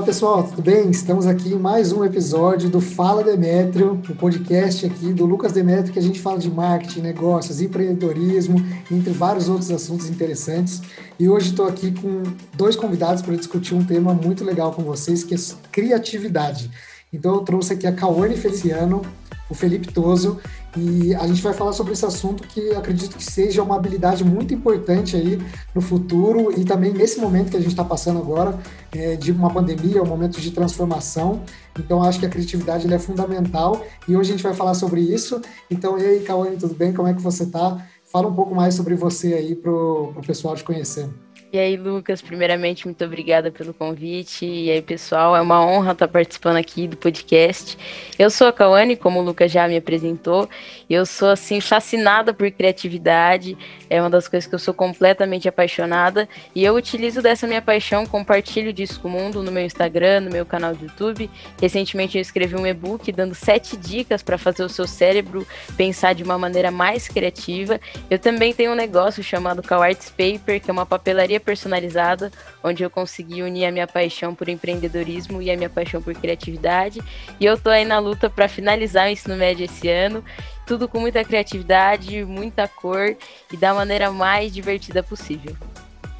[0.00, 0.88] Fala pessoal, tudo bem?
[0.88, 5.92] Estamos aqui em mais um episódio do Fala Demétrio, o podcast aqui do Lucas Demétrio,
[5.92, 8.56] que a gente fala de marketing, negócios, empreendedorismo,
[8.90, 10.80] entre vários outros assuntos interessantes.
[11.18, 12.22] E hoje estou aqui com
[12.54, 15.38] dois convidados para discutir um tema muito legal com vocês, que é
[15.70, 16.70] criatividade.
[17.12, 19.02] Então eu trouxe aqui a Cauane Feliciano,
[19.50, 20.40] o Felipe Toso,
[20.76, 24.54] e a gente vai falar sobre esse assunto que acredito que seja uma habilidade muito
[24.54, 25.40] importante aí
[25.74, 28.58] no futuro e também nesse momento que a gente está passando agora,
[28.92, 31.42] é, de uma pandemia, um momento de transformação.
[31.78, 35.40] Então, acho que a criatividade é fundamental e hoje a gente vai falar sobre isso.
[35.70, 36.92] Então, e aí, Cauane, tudo bem?
[36.92, 37.84] Como é que você está?
[38.04, 41.08] Fala um pouco mais sobre você aí para o pessoal te conhecer.
[41.52, 44.46] E aí, Lucas, primeiramente, muito obrigada pelo convite.
[44.46, 47.76] E aí, pessoal, é uma honra estar participando aqui do podcast.
[48.16, 50.48] Eu sou a Cauane, como o Lucas já me apresentou.
[50.88, 53.58] Eu sou, assim, fascinada por criatividade.
[53.88, 56.28] É uma das coisas que eu sou completamente apaixonada.
[56.54, 60.30] E eu utilizo dessa minha paixão, compartilho disso com o mundo no meu Instagram, no
[60.30, 61.28] meu canal do YouTube.
[61.60, 65.44] Recentemente, eu escrevi um e-book dando sete dicas para fazer o seu cérebro
[65.76, 67.80] pensar de uma maneira mais criativa.
[68.08, 72.30] Eu também tenho um negócio chamado Cow Arts Paper, que é uma papelaria personalizada,
[72.62, 77.00] onde eu consegui unir a minha paixão por empreendedorismo e a minha paixão por criatividade.
[77.40, 80.24] E eu tô aí na luta para finalizar o ensino médio esse ano,
[80.66, 83.16] tudo com muita criatividade, muita cor
[83.52, 85.56] e da maneira mais divertida possível.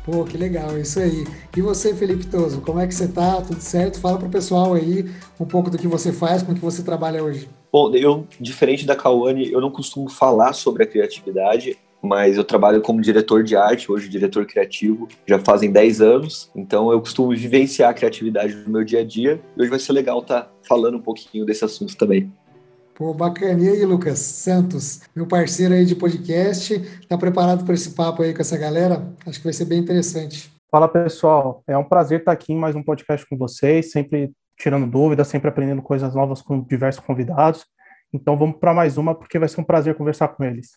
[0.05, 1.27] Pô, que legal, isso aí.
[1.57, 3.41] E você, Felipe Toso, como é que você tá?
[3.43, 4.01] Tudo certo?
[4.01, 7.23] Fala pro pessoal aí um pouco do que você faz, com o que você trabalha
[7.23, 7.49] hoje.
[7.71, 12.81] Bom, eu, diferente da Cauane, eu não costumo falar sobre a criatividade, mas eu trabalho
[12.81, 17.91] como diretor de arte, hoje diretor criativo, já fazem 10 anos, então eu costumo vivenciar
[17.91, 20.97] a criatividade no meu dia a dia, e hoje vai ser legal estar tá falando
[20.97, 22.33] um pouquinho desse assunto também.
[22.95, 23.63] Pô, bacana.
[23.63, 26.79] E aí, Lucas Santos, meu parceiro aí de podcast,
[27.09, 29.11] tá preparado para esse papo aí com essa galera?
[29.27, 30.53] Acho que vai ser bem interessante.
[30.71, 31.65] Fala, pessoal.
[31.67, 35.49] É um prazer estar aqui em mais um podcast com vocês, sempre tirando dúvidas, sempre
[35.49, 37.65] aprendendo coisas novas com diversos convidados.
[38.13, 40.73] Então vamos para mais uma, porque vai ser um prazer conversar com eles.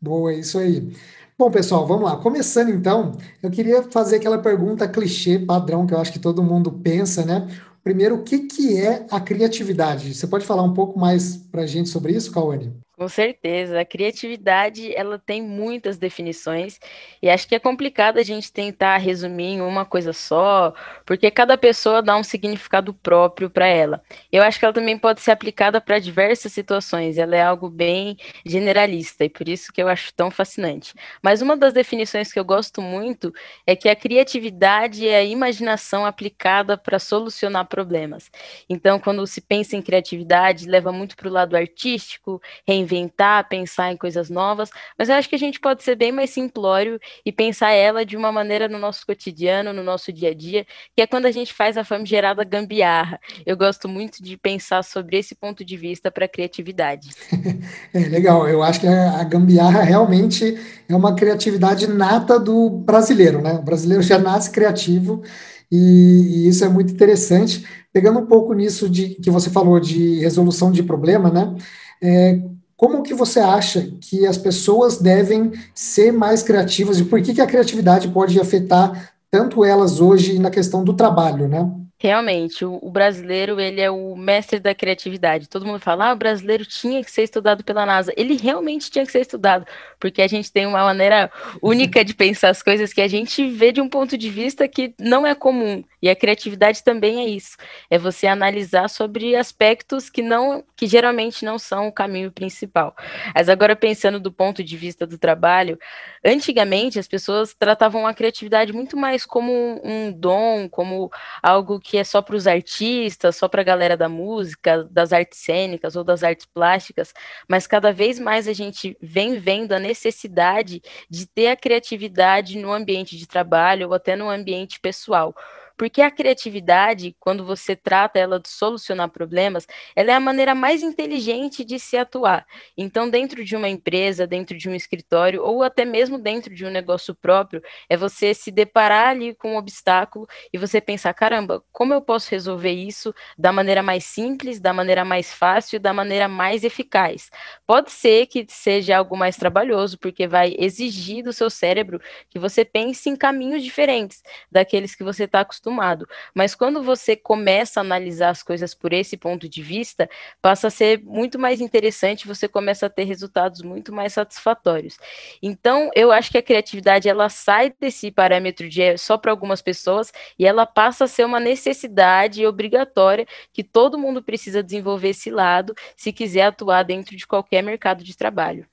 [0.00, 0.92] Boa, é isso aí.
[1.36, 2.16] Bom, pessoal, vamos lá.
[2.16, 6.72] Começando então, eu queria fazer aquela pergunta clichê, padrão, que eu acho que todo mundo
[6.72, 7.46] pensa, né?
[7.82, 10.14] Primeiro, o que, que é a criatividade?
[10.14, 12.72] Você pode falar um pouco mais para a gente sobre isso, Cauane?
[12.98, 16.80] Com certeza, a criatividade ela tem muitas definições
[17.22, 20.74] e acho que é complicado a gente tentar resumir em uma coisa só,
[21.06, 24.02] porque cada pessoa dá um significado próprio para ela.
[24.32, 28.16] Eu acho que ela também pode ser aplicada para diversas situações, ela é algo bem
[28.44, 30.92] generalista e por isso que eu acho tão fascinante.
[31.22, 33.32] Mas uma das definições que eu gosto muito
[33.64, 38.28] é que a criatividade é a imaginação aplicada para solucionar problemas.
[38.68, 42.40] Então, quando se pensa em criatividade, leva muito para o lado artístico,
[42.88, 46.30] inventar, pensar em coisas novas, mas eu acho que a gente pode ser bem mais
[46.30, 50.66] simplório e pensar ela de uma maneira no nosso cotidiano, no nosso dia a dia,
[50.96, 53.20] que é quando a gente faz a famigerada gambiarra.
[53.44, 57.10] Eu gosto muito de pensar sobre esse ponto de vista para a criatividade.
[57.92, 60.56] É legal, eu acho que a gambiarra realmente
[60.88, 63.54] é uma criatividade nata do brasileiro, né?
[63.54, 65.22] O brasileiro já nasce criativo
[65.70, 67.64] e, e, isso é muito interessante.
[67.92, 71.54] Pegando um pouco nisso de que você falou de resolução de problema, né?
[72.02, 72.40] É,
[72.78, 77.40] como que você acha que as pessoas devem ser mais criativas e por que, que
[77.40, 81.68] a criatividade pode afetar tanto elas hoje na questão do trabalho, né?
[82.00, 85.48] Realmente, o, brasileiro, ele é o mestre da criatividade.
[85.48, 88.12] Todo mundo fala, ah, o brasileiro tinha que ser estudado pela NASA.
[88.16, 89.66] Ele realmente tinha que ser estudado,
[89.98, 91.28] porque a gente tem uma maneira
[91.60, 94.94] única de pensar as coisas que a gente vê de um ponto de vista que
[94.96, 95.82] não é comum.
[96.00, 97.56] E a criatividade também é isso.
[97.90, 102.94] É você analisar sobre aspectos que não, que geralmente não são o caminho principal.
[103.34, 105.78] Mas agora pensando do ponto de vista do trabalho,
[106.24, 111.10] antigamente as pessoas tratavam a criatividade muito mais como um dom, como
[111.42, 115.38] algo que é só para os artistas, só para a galera da música, das artes
[115.38, 117.12] cênicas ou das artes plásticas,
[117.48, 122.72] mas cada vez mais a gente vem vendo a necessidade de ter a criatividade no
[122.72, 125.34] ambiente de trabalho ou até no ambiente pessoal.
[125.78, 129.64] Porque a criatividade, quando você trata ela de solucionar problemas,
[129.94, 132.44] ela é a maneira mais inteligente de se atuar.
[132.76, 136.70] Então, dentro de uma empresa, dentro de um escritório, ou até mesmo dentro de um
[136.70, 141.94] negócio próprio, é você se deparar ali com um obstáculo e você pensar: caramba, como
[141.94, 146.64] eu posso resolver isso da maneira mais simples, da maneira mais fácil, da maneira mais
[146.64, 147.30] eficaz?
[147.64, 152.64] Pode ser que seja algo mais trabalhoso, porque vai exigir do seu cérebro que você
[152.64, 156.08] pense em caminhos diferentes daqueles que você está acostumado acostumado.
[156.34, 160.08] Mas quando você começa a analisar as coisas por esse ponto de vista,
[160.40, 164.96] passa a ser muito mais interessante, você começa a ter resultados muito mais satisfatórios.
[165.42, 169.60] Então, eu acho que a criatividade ela sai desse parâmetro de é só para algumas
[169.60, 175.30] pessoas e ela passa a ser uma necessidade obrigatória que todo mundo precisa desenvolver esse
[175.30, 178.66] lado se quiser atuar dentro de qualquer mercado de trabalho.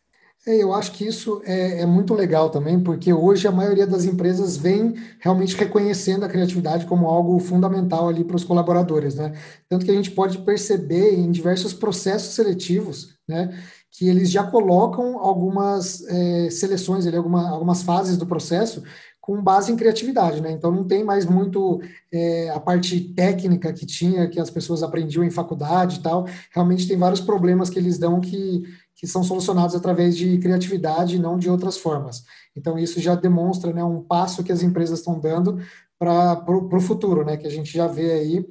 [0.47, 4.05] É, eu acho que isso é, é, muito legal também, porque hoje a maioria das
[4.05, 9.33] empresas vem realmente reconhecendo a criatividade como algo fundamental ali para os colaboradores, né?
[9.67, 13.59] Tanto que a gente pode perceber em diversos processos seletivos, né,
[13.89, 18.83] que eles já colocam algumas é, seleções, ali, alguma, algumas fases do processo
[19.25, 20.51] com base em criatividade, né?
[20.51, 21.81] Então não tem mais muito
[22.13, 26.27] é, a parte técnica que tinha, que as pessoas aprendiam em faculdade e tal.
[26.51, 28.61] Realmente tem vários problemas que eles dão que
[28.95, 32.23] que são solucionados através de criatividade e não de outras formas.
[32.55, 35.59] Então, isso já demonstra né, um passo que as empresas estão dando
[35.99, 38.45] para o futuro, né, que a gente já vê aí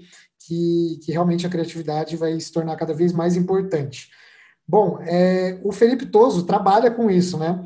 [0.47, 4.11] que, que realmente a criatividade vai se tornar cada vez mais importante.
[4.67, 7.63] Bom, é, o Felipe Toso trabalha com isso, né?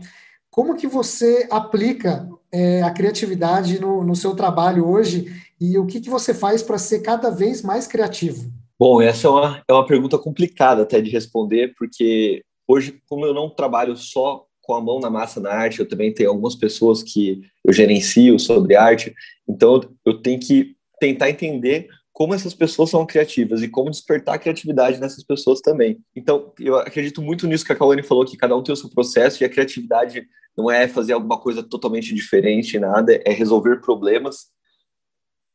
[0.51, 5.27] Como que você aplica é, a criatividade no, no seu trabalho hoje
[5.61, 8.51] e o que, que você faz para ser cada vez mais criativo?
[8.79, 13.33] Bom, essa é uma, é uma pergunta complicada até de responder, porque Hoje, como eu
[13.33, 17.03] não trabalho só com a mão na massa na arte, eu também tenho algumas pessoas
[17.03, 19.15] que eu gerencio sobre arte,
[19.49, 24.39] então eu tenho que tentar entender como essas pessoas são criativas e como despertar a
[24.39, 26.01] criatividade nessas pessoas também.
[26.15, 28.91] Então, eu acredito muito nisso que a Kawane falou, que cada um tem o seu
[28.91, 30.27] processo e a criatividade
[30.57, 34.49] não é fazer alguma coisa totalmente diferente, nada, é resolver problemas.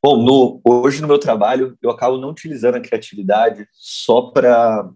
[0.02, 4.90] Bom, no, hoje no meu trabalho, eu acabo não utilizando a criatividade só para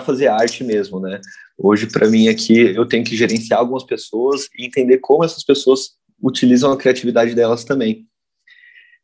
[0.00, 1.20] fazer arte mesmo, né?
[1.56, 5.90] Hoje, para mim, aqui, eu tenho que gerenciar algumas pessoas e entender como essas pessoas
[6.22, 8.06] utilizam a criatividade delas também.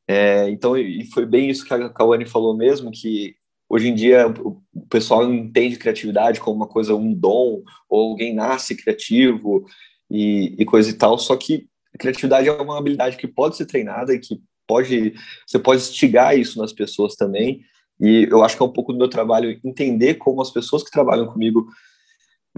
[0.08, 3.36] É, então, e foi bem isso que a Kawane falou mesmo, que
[3.68, 8.74] hoje em dia o pessoal entende criatividade como uma coisa, um dom, ou alguém nasce
[8.74, 9.64] criativo
[10.10, 13.66] e, e coisa e tal, só que a criatividade é uma habilidade que pode ser
[13.66, 15.14] treinada e que pode,
[15.46, 17.60] você pode instigar isso nas pessoas também,
[18.00, 20.90] e eu acho que é um pouco do meu trabalho entender como as pessoas que
[20.90, 21.66] trabalham comigo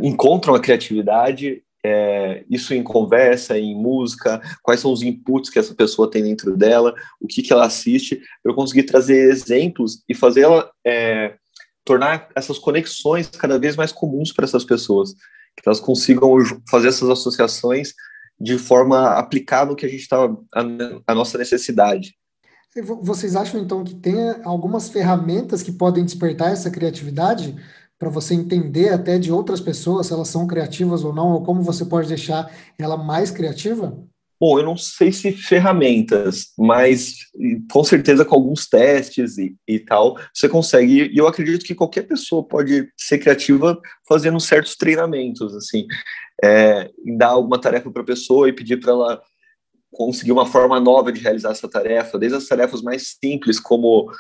[0.01, 5.75] encontram a criatividade, é, isso em conversa, em música, quais são os inputs que essa
[5.75, 10.43] pessoa tem dentro dela, o que, que ela assiste, eu conseguir trazer exemplos e fazer
[10.43, 11.35] ela é,
[11.85, 16.37] tornar essas conexões cada vez mais comuns para essas pessoas, que elas consigam
[16.71, 17.93] fazer essas associações
[18.41, 20.25] de forma aplicada no que a gente está,
[20.55, 20.63] a,
[21.07, 22.15] a nossa necessidade.
[23.03, 27.55] Vocês acham então que tem algumas ferramentas que podem despertar essa criatividade?
[28.03, 31.63] para você entender até de outras pessoas se elas são criativas ou não, ou como
[31.63, 33.97] você pode deixar ela mais criativa?
[34.41, 37.15] Bom, eu não sei se ferramentas, mas
[37.71, 41.13] com certeza com alguns testes e, e tal, você consegue.
[41.15, 45.87] E eu acredito que qualquer pessoa pode ser criativa fazendo certos treinamentos, assim,
[46.43, 49.23] é, dar alguma tarefa para a pessoa e pedir para ela
[49.93, 54.11] conseguir uma forma nova de realizar essa tarefa, desde as tarefas mais simples, como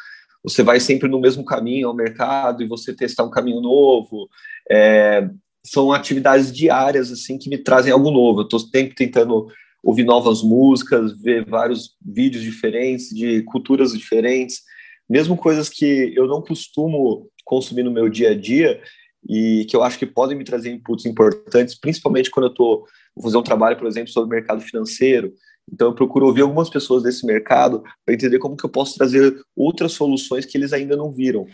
[0.44, 4.28] você vai sempre no mesmo caminho ao mercado e você testar um caminho novo.
[4.70, 5.28] É,
[5.64, 8.40] são atividades diárias assim que me trazem algo novo.
[8.40, 9.46] Eu estou sempre tentando
[9.82, 14.60] ouvir novas músicas, ver vários vídeos diferentes de culturas diferentes,
[15.08, 18.80] mesmo coisas que eu não costumo consumir no meu dia a dia
[19.28, 22.84] e que eu acho que podem me trazer inputs importantes, principalmente quando eu estou
[23.20, 25.32] fazer um trabalho, por exemplo, sobre mercado financeiro.
[25.70, 29.34] Então eu procuro ouvir algumas pessoas desse mercado para entender como que eu posso trazer
[29.56, 31.46] outras soluções que eles ainda não viram.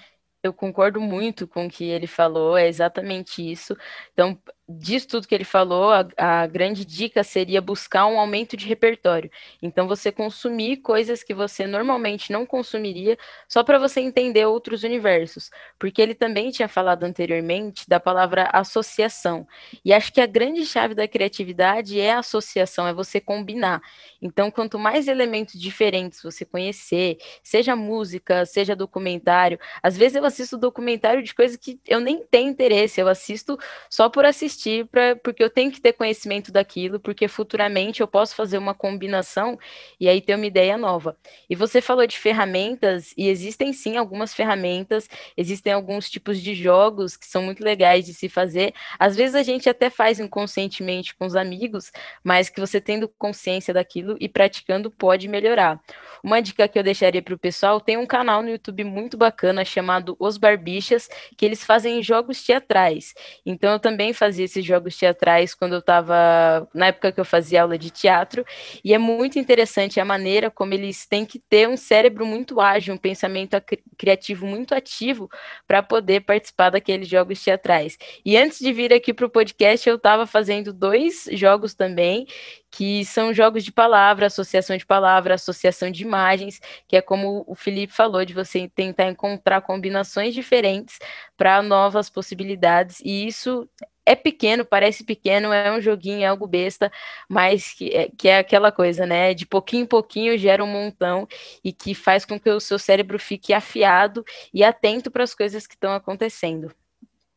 [0.42, 3.76] Eu concordo muito com o que ele falou, é exatamente isso.
[4.12, 8.66] Então, disso tudo que ele falou, a, a, grande dica seria buscar um aumento de
[8.66, 9.30] repertório.
[9.62, 13.16] Então, você consumir coisas que você normalmente não consumiria,
[13.48, 15.50] só para você entender outros universos.
[15.78, 19.46] Porque ele também tinha falado anteriormente da palavra associação.
[19.82, 23.80] E acho que a grande chave da criatividade é a associação, é você combinar.
[24.20, 30.58] Então, quanto mais elementos diferentes você conhecer, seja música, seja documentário, às vezes eu assisto
[30.58, 33.58] documentário de coisas que eu nem tenho interesse, eu assisto
[33.88, 38.08] só por assistir assistir pra, porque eu tenho que ter conhecimento daquilo, porque futuramente eu
[38.08, 39.58] posso fazer uma combinação
[40.00, 41.16] e aí ter uma ideia nova.
[41.48, 47.16] E você falou de ferramentas, e existem sim algumas ferramentas, existem alguns tipos de jogos
[47.16, 48.74] que são muito legais de se fazer.
[48.98, 51.92] Às vezes a gente até faz inconscientemente com os amigos,
[52.24, 55.80] mas que você tendo consciência daquilo e praticando pode melhorar.
[56.22, 59.64] Uma dica que eu deixaria para o pessoal, tem um canal no YouTube muito bacana
[59.64, 63.14] chamado Os Barbichas, que eles fazem jogos teatrais.
[63.46, 67.62] Então eu também fazia esses jogos teatrais quando eu estava na época que eu fazia
[67.62, 68.44] aula de teatro,
[68.82, 72.94] e é muito interessante a maneira como eles têm que ter um cérebro muito ágil,
[72.94, 73.56] um pensamento
[73.96, 75.30] criativo muito ativo
[75.66, 77.96] para poder participar daqueles jogos teatrais.
[78.24, 82.26] E antes de vir aqui para o podcast, eu estava fazendo dois jogos também,
[82.70, 87.54] que são jogos de palavra, associação de palavra, associação de imagens, que é como o
[87.54, 90.98] Felipe falou, de você tentar encontrar combinações diferentes
[91.36, 93.68] para novas possibilidades, e isso
[94.08, 96.90] é pequeno, parece pequeno, é um joguinho, é algo besta,
[97.28, 99.34] mas que é, que é aquela coisa, né?
[99.34, 101.28] De pouquinho em pouquinho gera um montão
[101.62, 105.66] e que faz com que o seu cérebro fique afiado e atento para as coisas
[105.66, 106.72] que estão acontecendo.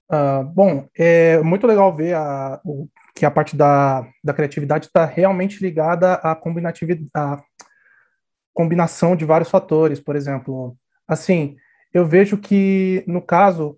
[0.10, 5.06] Uh, bom, é muito legal ver a, o, que a parte da, da criatividade está
[5.06, 7.42] realmente ligada à combinatividade, à
[8.54, 10.75] combinação de vários fatores, por exemplo.
[11.08, 11.56] Assim,
[11.94, 13.78] eu vejo que, no caso,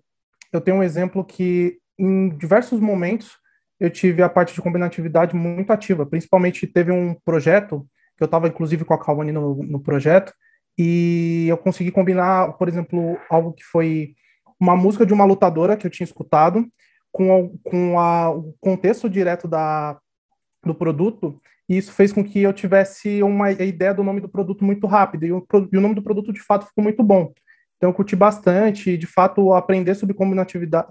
[0.52, 3.38] eu tenho um exemplo que, em diversos momentos,
[3.78, 6.06] eu tive a parte de combinatividade muito ativa.
[6.06, 7.86] Principalmente, teve um projeto,
[8.16, 10.32] que eu estava, inclusive, com a Calvani no, no projeto,
[10.78, 14.14] e eu consegui combinar, por exemplo, algo que foi
[14.58, 16.66] uma música de uma lutadora que eu tinha escutado,
[17.12, 19.98] com, com a, o contexto direto da,
[20.64, 24.64] do produto, e isso fez com que eu tivesse uma ideia do nome do produto
[24.64, 27.32] muito rápido, e o, e o nome do produto, de fato, ficou muito bom.
[27.76, 30.88] Então, eu curti bastante, e, de fato, aprender sobre combinatividade,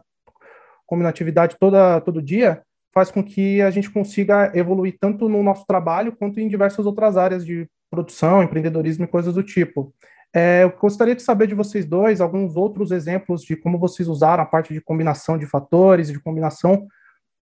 [0.94, 2.62] combinatividade toda, todo dia
[2.94, 7.18] faz com que a gente consiga evoluir tanto no nosso trabalho quanto em diversas outras
[7.18, 9.92] áreas de produção, empreendedorismo e coisas do tipo.
[10.32, 14.44] É, eu gostaria de saber de vocês dois alguns outros exemplos de como vocês usaram
[14.44, 16.88] a parte de combinação de fatores, de combinação,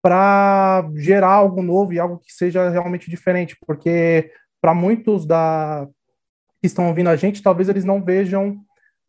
[0.00, 5.88] para gerar algo novo e algo que seja realmente diferente, porque para muitos da
[6.60, 8.60] que estão ouvindo a gente, talvez eles não vejam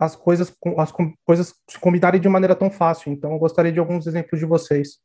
[0.01, 0.91] as coisas as
[1.23, 3.13] coisas se combinarem de maneira tão fácil.
[3.13, 4.99] Então, eu gostaria de alguns exemplos de vocês.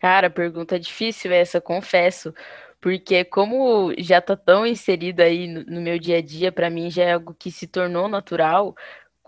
[0.00, 2.34] Cara, pergunta difícil essa, confesso,
[2.80, 6.90] porque como já está tão inserido aí no, no meu dia a dia, para mim
[6.90, 8.74] já é algo que se tornou natural,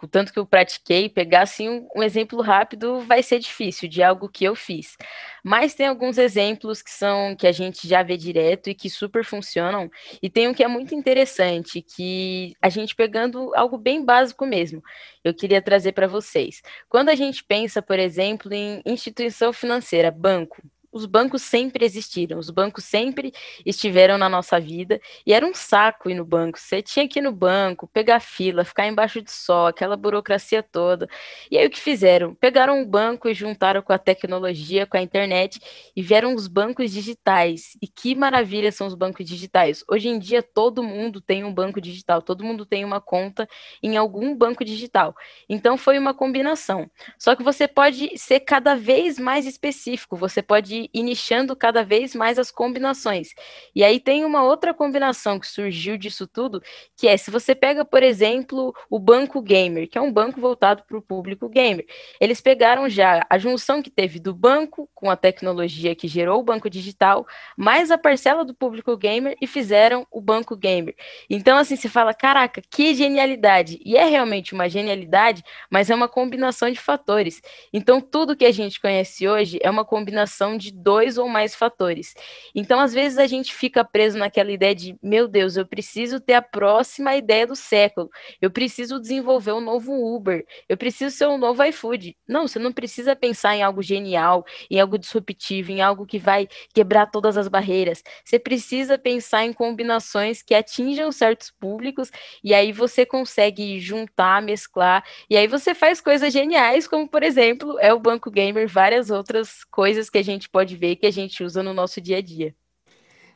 [0.07, 4.03] o tanto que eu pratiquei, pegar assim um, um, exemplo rápido vai ser difícil de
[4.03, 4.97] algo que eu fiz.
[5.45, 9.25] Mas tem alguns exemplos que são que a gente já vê direto e que super
[9.25, 9.91] funcionam,
[10.23, 14.83] e tem um que é muito interessante, que a gente pegando algo bem básico mesmo.
[15.25, 16.63] Eu queria trazer para vocês.
[16.89, 22.51] Quando a gente pensa, por exemplo, em instituição financeira, banco, os bancos sempre existiram, os
[22.51, 23.33] bancos sempre
[23.65, 26.59] estiveram na nossa vida e era um saco ir no banco.
[26.59, 31.09] Você tinha que ir no banco, pegar fila, ficar embaixo de sol, aquela burocracia toda.
[31.51, 32.35] E aí o que fizeram?
[32.35, 35.61] Pegaram o banco e juntaram com a tecnologia, com a internet
[35.95, 37.77] e vieram os bancos digitais.
[37.83, 39.85] E que maravilha são os bancos digitais.
[39.89, 43.47] Hoje em dia todo mundo tem um banco digital, todo mundo tem uma conta
[43.83, 45.15] em algum banco digital.
[45.49, 46.91] Então foi uma combinação.
[47.19, 52.15] Só que você pode ser cada vez mais específico, você pode ir nichando cada vez
[52.15, 53.31] mais as combinações.
[53.75, 56.63] E aí tem uma outra combinação que surgiu disso tudo,
[56.97, 60.83] que é se você pega, por exemplo, o Banco Gamer, que é um banco voltado
[60.87, 61.87] para o público gamer.
[62.21, 66.43] Eles pegaram já a junção que teve do banco com a tecnologia que gerou o
[66.43, 70.95] banco digital, mais a parcela do público gamer e fizeram o Banco Gamer.
[71.29, 73.81] Então, assim, se fala, caraca, que genialidade!
[73.85, 77.41] E é realmente uma genialidade, mas é uma combinação de fatores.
[77.73, 81.55] Então, tudo que a gente conhece hoje é uma combinação de de dois ou mais
[81.55, 82.15] fatores.
[82.55, 86.35] Então, às vezes, a gente fica preso naquela ideia de, meu Deus, eu preciso ter
[86.35, 88.11] a próxima ideia do século,
[88.41, 92.17] eu preciso desenvolver um novo Uber, eu preciso ser um novo iFood.
[92.27, 96.49] Não, você não precisa pensar em algo genial, em algo disruptivo, em algo que vai
[96.75, 98.03] quebrar todas as barreiras.
[98.25, 102.11] Você precisa pensar em combinações que atinjam certos públicos
[102.43, 107.79] e aí você consegue juntar, mesclar, e aí você faz coisas geniais, como por exemplo,
[107.81, 111.11] é o Banco Gamer, várias outras coisas que a gente pode pode ver que a
[111.13, 112.53] gente usa no nosso dia a dia.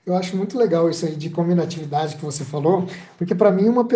[0.04, 3.86] Eu acho muito legal isso aí de combinatividade que você falou, porque para mim uma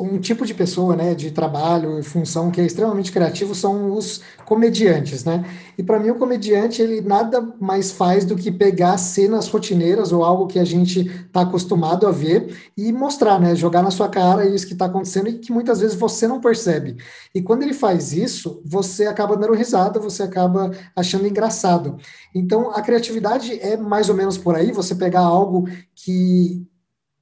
[0.00, 4.20] um tipo de pessoa, né, de trabalho e função que é extremamente criativo são os
[4.44, 5.44] comediantes, né?
[5.78, 10.24] E para mim o comediante ele nada mais faz do que pegar cenas rotineiras ou
[10.24, 14.44] algo que a gente está acostumado a ver e mostrar, né, jogar na sua cara
[14.44, 16.96] isso que está acontecendo e que muitas vezes você não percebe.
[17.32, 21.98] E quando ele faz isso, você acaba dando risada, você acaba achando engraçado.
[22.34, 26.66] Então a criatividade é mais ou menos por aí, você pegar algo algo que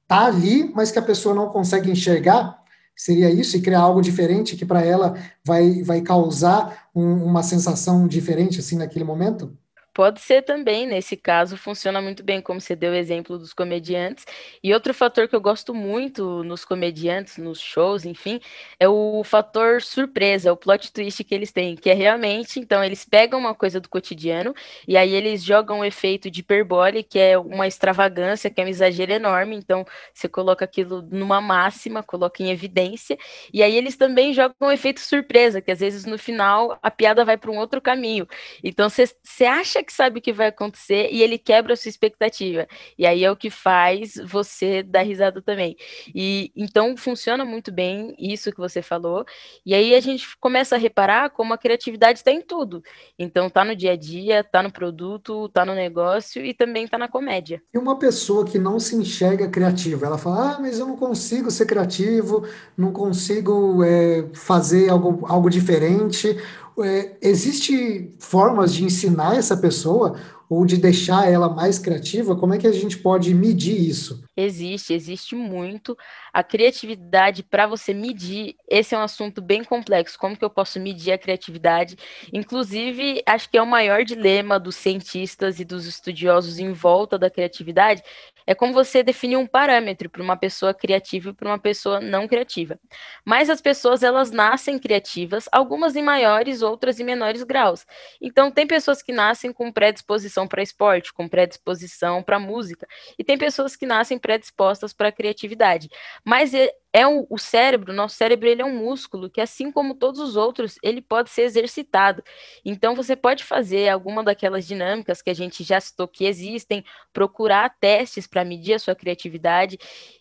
[0.03, 2.61] está ali, mas que a pessoa não consegue enxergar?
[2.95, 3.57] Seria isso?
[3.57, 8.77] E criar algo diferente que para ela vai, vai causar um, uma sensação diferente assim
[8.77, 9.57] naquele momento?
[9.93, 14.25] Pode ser também, nesse caso, funciona muito bem, como você deu o exemplo dos comediantes.
[14.63, 18.39] E outro fator que eu gosto muito nos comediantes, nos shows, enfim,
[18.79, 23.03] é o fator surpresa, o plot twist que eles têm, que é realmente, então, eles
[23.03, 24.53] pegam uma coisa do cotidiano
[24.87, 28.69] e aí eles jogam um efeito de hiperbole, que é uma extravagância, que é um
[28.69, 29.57] exagero enorme.
[29.57, 29.83] Então,
[30.13, 33.17] você coloca aquilo numa máxima, coloca em evidência,
[33.53, 37.25] e aí eles também jogam um efeito surpresa, que às vezes no final a piada
[37.25, 38.25] vai para um outro caminho.
[38.63, 42.67] Então, você acha que sabe o que vai acontecer e ele quebra a sua expectativa.
[42.97, 45.75] E aí é o que faz você dar risada também.
[46.13, 49.25] E então funciona muito bem isso que você falou.
[49.65, 52.83] E aí a gente começa a reparar como a criatividade está em tudo.
[53.17, 56.97] Então tá no dia a dia, tá no produto, tá no negócio e também tá
[56.97, 57.61] na comédia.
[57.73, 61.49] E uma pessoa que não se enxerga criativa, ela fala: "Ah, mas eu não consigo
[61.51, 62.45] ser criativo,
[62.77, 66.37] não consigo é, fazer algo, algo diferente."
[66.79, 70.17] É, existe formas de ensinar essa pessoa
[70.51, 72.35] ou de deixar ela mais criativa?
[72.35, 74.21] Como é que a gente pode medir isso?
[74.35, 75.97] Existe, existe muito.
[76.33, 80.19] A criatividade, para você medir, esse é um assunto bem complexo.
[80.19, 81.95] Como que eu posso medir a criatividade?
[82.33, 87.29] Inclusive, acho que é o maior dilema dos cientistas e dos estudiosos em volta da
[87.29, 88.03] criatividade,
[88.45, 92.27] é como você definir um parâmetro para uma pessoa criativa e para uma pessoa não
[92.27, 92.79] criativa.
[93.25, 97.85] Mas as pessoas, elas nascem criativas, algumas em maiores, outras em menores graus.
[98.21, 103.37] Então, tem pessoas que nascem com predisposição para esporte, com predisposição para música, e tem
[103.37, 105.89] pessoas que nascem predispostas para criatividade.
[106.23, 106.53] Mas
[106.93, 110.77] é, o cérebro, nosso cérebro, ele é um músculo que, assim como todos os outros,
[110.83, 112.21] ele pode ser exercitado.
[112.65, 116.83] Então, você pode fazer alguma daquelas dinâmicas que a gente já citou que existem,
[117.13, 119.77] procurar testes para medir a sua criatividade.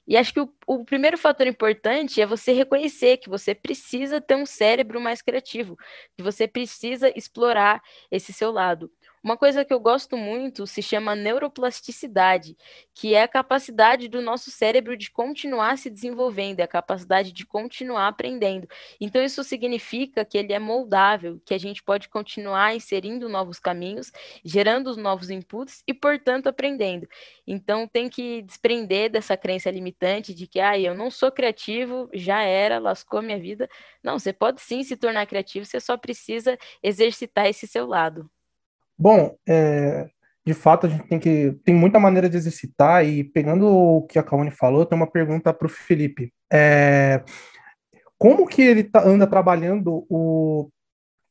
[0.06, 4.36] E acho que o, o primeiro fator importante é você reconhecer que você precisa ter
[4.36, 5.76] um cérebro mais criativo,
[6.16, 8.90] que você precisa explorar esse seu lado.
[9.22, 12.56] Uma coisa que eu gosto muito se chama neuroplasticidade,
[12.94, 17.44] que é a capacidade do nosso cérebro de continuar se desenvolvendo, é a capacidade de
[17.44, 18.66] continuar aprendendo.
[18.98, 24.10] Então, isso significa que ele é moldável, que a gente pode continuar inserindo novos caminhos,
[24.42, 27.06] gerando os novos inputs e, portanto, aprendendo.
[27.46, 32.40] Então, tem que desprender dessa crença limitante de que, ah, eu não sou criativo, já
[32.42, 33.68] era, lascou minha vida.
[34.02, 38.30] Não, você pode sim se tornar criativo, você só precisa exercitar esse seu lado.
[39.00, 40.10] Bom, é,
[40.46, 41.56] de fato, a gente tem que.
[41.64, 45.54] Tem muita maneira de exercitar, e pegando o que a Kaone falou, tem uma pergunta
[45.54, 46.30] para o Felipe.
[46.52, 47.22] É,
[48.18, 50.68] como que ele tá, anda trabalhando o,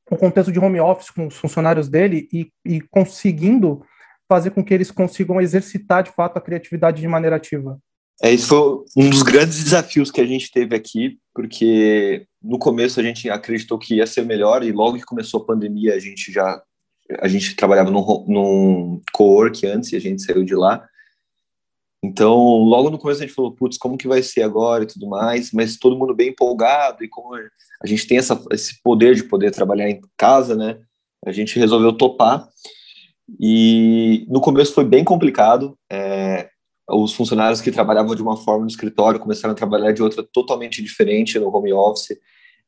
[0.09, 3.83] o contexto de home office com os funcionários dele e, e conseguindo
[4.27, 7.77] fazer com que eles consigam exercitar de fato a criatividade de maneira ativa?
[8.21, 12.99] É, isso foi um dos grandes desafios que a gente teve aqui, porque no começo
[12.99, 16.31] a gente acreditou que ia ser melhor e logo que começou a pandemia a gente
[16.31, 16.61] já
[17.19, 20.87] a gente trabalhava num, num co-work antes e a gente saiu de lá.
[22.03, 25.07] Então, logo no começo a gente falou, putz, como que vai ser agora e tudo
[25.07, 29.23] mais, mas todo mundo bem empolgado e como a gente tem essa, esse poder de
[29.23, 30.79] poder trabalhar em casa, né,
[31.25, 32.47] a gente resolveu topar.
[33.39, 36.49] E no começo foi bem complicado, é,
[36.89, 40.81] os funcionários que trabalhavam de uma forma no escritório começaram a trabalhar de outra totalmente
[40.81, 42.17] diferente no home office,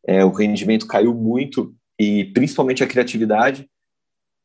[0.06, 3.68] é, o rendimento caiu muito e principalmente a criatividade,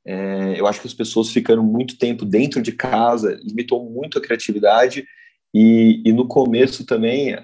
[0.06, 4.22] é, eu acho que as pessoas ficando muito tempo dentro de casa limitou muito a
[4.22, 5.04] criatividade
[5.52, 7.34] e, e no começo também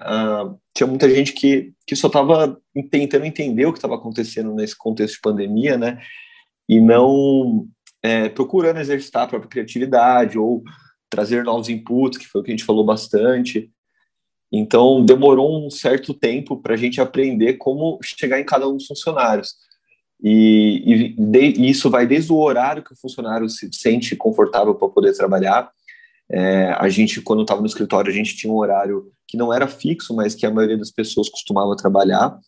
[0.73, 2.57] tinha muita gente que, que só estava
[2.89, 5.99] tentando entender o que estava acontecendo nesse contexto de pandemia, né?
[6.69, 7.67] E não
[8.03, 10.63] é, procurando exercitar a própria criatividade ou
[11.09, 13.71] trazer novos inputs, que foi o que a gente falou bastante.
[14.51, 18.85] Então, demorou um certo tempo para a gente aprender como chegar em cada um dos
[18.85, 19.55] funcionários.
[20.23, 24.87] E, e, de, isso vai desde o horário que o funcionário se sente confortável para
[24.87, 25.69] poder trabalhar.
[26.31, 29.67] É, a gente, quando estava no escritório, a gente tinha um horário que não era
[29.67, 32.39] fixo, mas que a maioria das pessoas costumava trabalhar.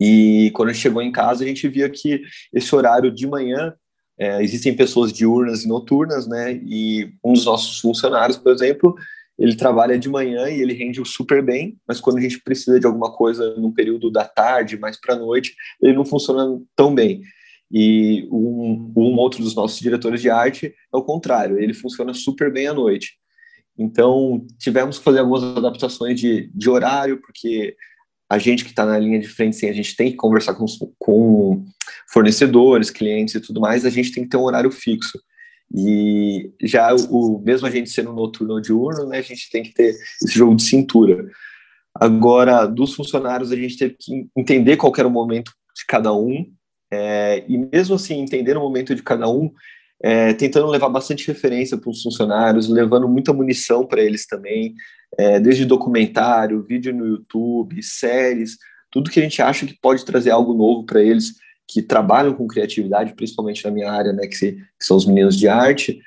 [0.00, 3.74] E quando a gente chegou em casa, a gente via que esse horário de manhã
[4.18, 6.54] é, existem pessoas diurnas e noturnas, né?
[6.64, 8.96] E um dos nossos funcionários, por exemplo,
[9.40, 12.86] ele trabalha de manhã e ele rende super bem, mas quando a gente precisa de
[12.86, 17.22] alguma coisa no período da tarde, mais para a noite, ele não funciona tão bem.
[17.72, 22.52] E um, um outro dos nossos diretores de arte é o contrário, ele funciona super
[22.52, 23.14] bem à noite.
[23.78, 27.74] Então, tivemos que fazer algumas adaptações de, de horário, porque
[28.28, 30.66] a gente que está na linha de frente, sim, a gente tem que conversar com,
[30.98, 31.64] com
[32.12, 35.18] fornecedores, clientes e tudo mais, a gente tem que ter um horário fixo.
[35.74, 39.72] E já o mesmo a gente sendo noturno ou diurno, né, a gente tem que
[39.72, 41.28] ter esse jogo de cintura.
[41.94, 46.46] Agora, dos funcionários, a gente teve que entender qual era o momento de cada um,
[46.92, 49.50] é, e mesmo assim, entender o momento de cada um,
[50.02, 54.74] é, tentando levar bastante referência para os funcionários, levando muita munição para eles também,
[55.18, 58.56] é, desde documentário, vídeo no YouTube, séries,
[58.90, 61.34] tudo que a gente acha que pode trazer algo novo para eles
[61.70, 65.36] que trabalham com criatividade, principalmente na minha área, né, que, se, que são os meninos
[65.36, 66.02] de arte.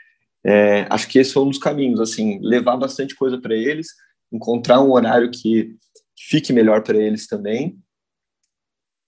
[0.45, 3.87] É, acho que esse é um dos caminhos, assim, levar bastante coisa para eles,
[4.29, 5.77] encontrar um horário que
[6.19, 7.77] fique melhor para eles também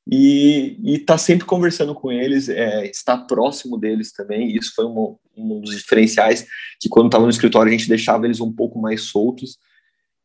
[0.09, 4.55] e estar tá sempre conversando com eles, é, estar próximo deles também.
[4.55, 6.47] Isso foi um, um dos diferenciais
[6.79, 9.57] que quando estava no escritório a gente deixava eles um pouco mais soltos.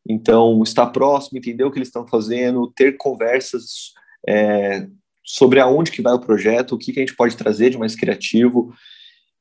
[0.07, 3.91] Então, estar próximo, entender o que eles estão fazendo, ter conversas
[4.27, 4.87] é,
[5.31, 7.95] sobre aonde que vai o projeto, o que, que a gente pode trazer de mais
[7.95, 8.73] criativo.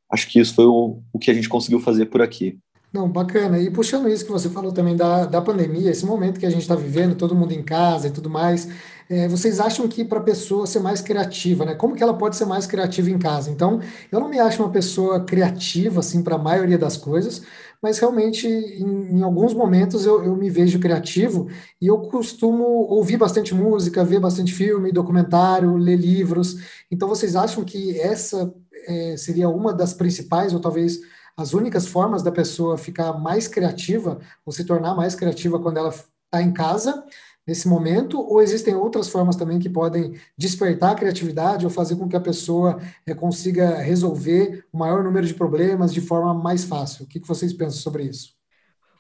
[0.09, 2.57] Acho que isso foi o, o que a gente conseguiu fazer por aqui.
[2.93, 3.59] Não, bacana.
[3.59, 6.63] E puxando isso que você falou também da, da pandemia, esse momento que a gente
[6.63, 8.69] está vivendo, todo mundo em casa e tudo mais,
[9.09, 11.75] é, vocês acham que para a pessoa ser mais criativa, né?
[11.75, 13.51] Como que ela pode ser mais criativa em casa?
[13.51, 13.81] Então,
[14.13, 17.43] eu não me acho uma pessoa criativa, assim, para a maioria das coisas,
[17.83, 21.49] mas realmente, em, em alguns momentos, eu, eu, me vejo criativo
[21.81, 26.57] e eu costumo ouvir bastante música, ver bastante filme, documentário, ler livros.
[26.91, 28.53] Então, vocês acham que essa
[28.87, 31.01] é, seria uma das principais, ou talvez
[31.37, 35.89] as únicas formas da pessoa ficar mais criativa ou se tornar mais criativa quando ela
[35.89, 37.03] está em casa
[37.51, 42.09] nesse momento, ou existem outras formas também que podem despertar a criatividade ou fazer com
[42.09, 47.05] que a pessoa é, consiga resolver o maior número de problemas de forma mais fácil?
[47.05, 48.39] O que, que vocês pensam sobre isso?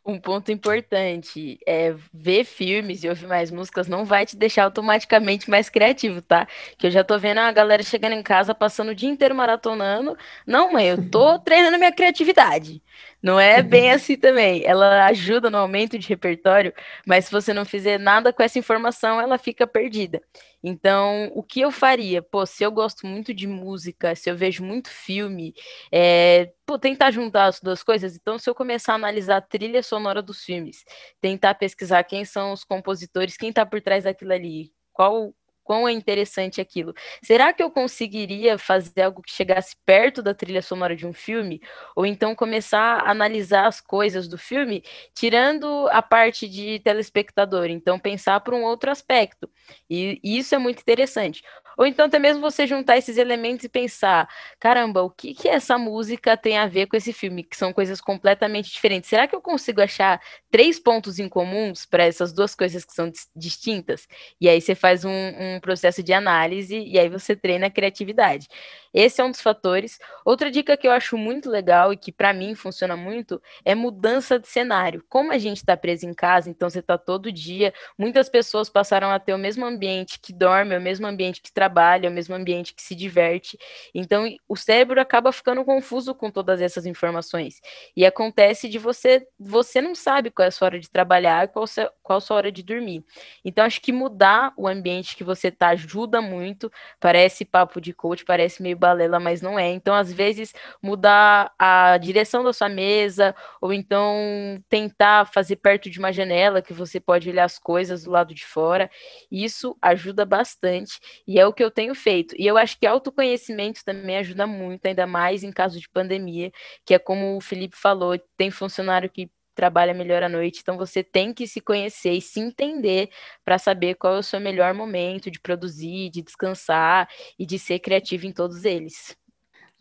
[0.05, 5.49] Um ponto importante é ver filmes e ouvir mais músicas não vai te deixar automaticamente
[5.51, 6.49] mais criativo, tá?
[6.79, 10.17] Que eu já tô vendo a galera chegando em casa passando o dia inteiro maratonando.
[10.47, 12.83] Não, mãe, eu tô treinando minha criatividade.
[13.23, 14.65] Não é bem assim também.
[14.65, 16.73] Ela ajuda no aumento de repertório,
[17.07, 20.23] mas se você não fizer nada com essa informação, ela fica perdida.
[20.63, 22.23] Então, o que eu faria?
[22.23, 25.55] Pô, se eu gosto muito de música, se eu vejo muito filme,
[25.93, 28.17] é, pô, tentar juntar as duas coisas.
[28.17, 30.85] Então, se eu começar a analisar a trilha sonora dos filmes,
[31.21, 35.35] tentar pesquisar quem são os compositores, quem está por trás daquilo ali, qual
[35.71, 36.93] quão é interessante aquilo.
[37.23, 41.61] Será que eu conseguiria fazer algo que chegasse perto da trilha sonora de um filme?
[41.95, 44.83] Ou então começar a analisar as coisas do filme,
[45.15, 49.49] tirando a parte de telespectador, então pensar por um outro aspecto.
[49.89, 51.41] E, e isso é muito interessante.
[51.81, 55.79] Ou então até mesmo você juntar esses elementos e pensar, caramba, o que, que essa
[55.79, 57.43] música tem a ver com esse filme?
[57.43, 59.09] Que são coisas completamente diferentes.
[59.09, 63.11] Será que eu consigo achar três pontos em comuns para essas duas coisas que são
[63.35, 64.07] distintas?
[64.39, 68.47] E aí você faz um, um processo de análise e aí você treina a criatividade.
[68.93, 69.99] Esse é um dos fatores.
[70.23, 74.39] Outra dica que eu acho muito legal e que para mim funciona muito é mudança
[74.39, 75.03] de cenário.
[75.09, 79.11] Como a gente está preso em casa, então você está todo dia, muitas pessoas passaram
[79.11, 81.70] a ter o mesmo ambiente que dorme, o mesmo ambiente que trabalha,
[82.09, 83.59] o mesmo ambiente que se diverte.
[83.95, 87.61] Então o cérebro acaba ficando confuso com todas essas informações.
[87.97, 91.65] E acontece de você, você não sabe qual é a sua hora de trabalhar, qual,
[92.03, 93.05] qual a sua hora de dormir.
[93.45, 96.71] Então acho que mudar o ambiente que você tá ajuda muito.
[96.99, 99.71] Parece papo de coach, parece meio balela, mas não é.
[99.71, 105.99] Então, às vezes, mudar a direção da sua mesa, ou então tentar fazer perto de
[105.99, 108.91] uma janela que você pode olhar as coisas do lado de fora.
[109.31, 112.35] Isso ajuda bastante e é o que eu tenho feito.
[112.39, 116.51] E eu acho que autoconhecimento também ajuda muito, ainda mais em caso de pandemia,
[116.85, 120.61] que é como o Felipe falou, tem funcionário que trabalha melhor à noite.
[120.63, 123.11] Então você tem que se conhecer e se entender
[123.45, 127.09] para saber qual é o seu melhor momento de produzir, de descansar
[127.39, 129.15] e de ser criativo em todos eles.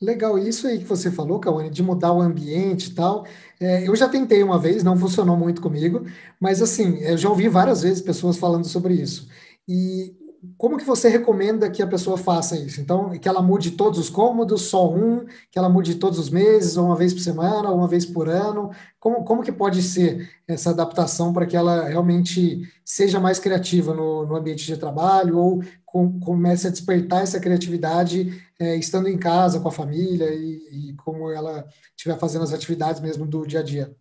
[0.01, 3.25] Legal, isso aí que você falou, Cauane, de mudar o ambiente e tal.
[3.59, 6.05] É, eu já tentei uma vez, não funcionou muito comigo,
[6.39, 9.27] mas assim, eu já ouvi várias vezes pessoas falando sobre isso.
[9.67, 10.15] E
[10.57, 12.79] como que você recomenda que a pessoa faça isso?
[12.79, 16.77] Então, que ela mude todos os cômodos, só um, que ela mude todos os meses,
[16.77, 18.71] ou uma vez por semana, ou uma vez por ano?
[18.99, 24.25] Como, como que pode ser essa adaptação para que ela realmente seja mais criativa no,
[24.25, 29.59] no ambiente de trabalho, ou com, comece a despertar essa criatividade é, estando em casa
[29.59, 33.63] com a família e, e como ela estiver fazendo as atividades mesmo do dia a
[33.63, 33.93] dia?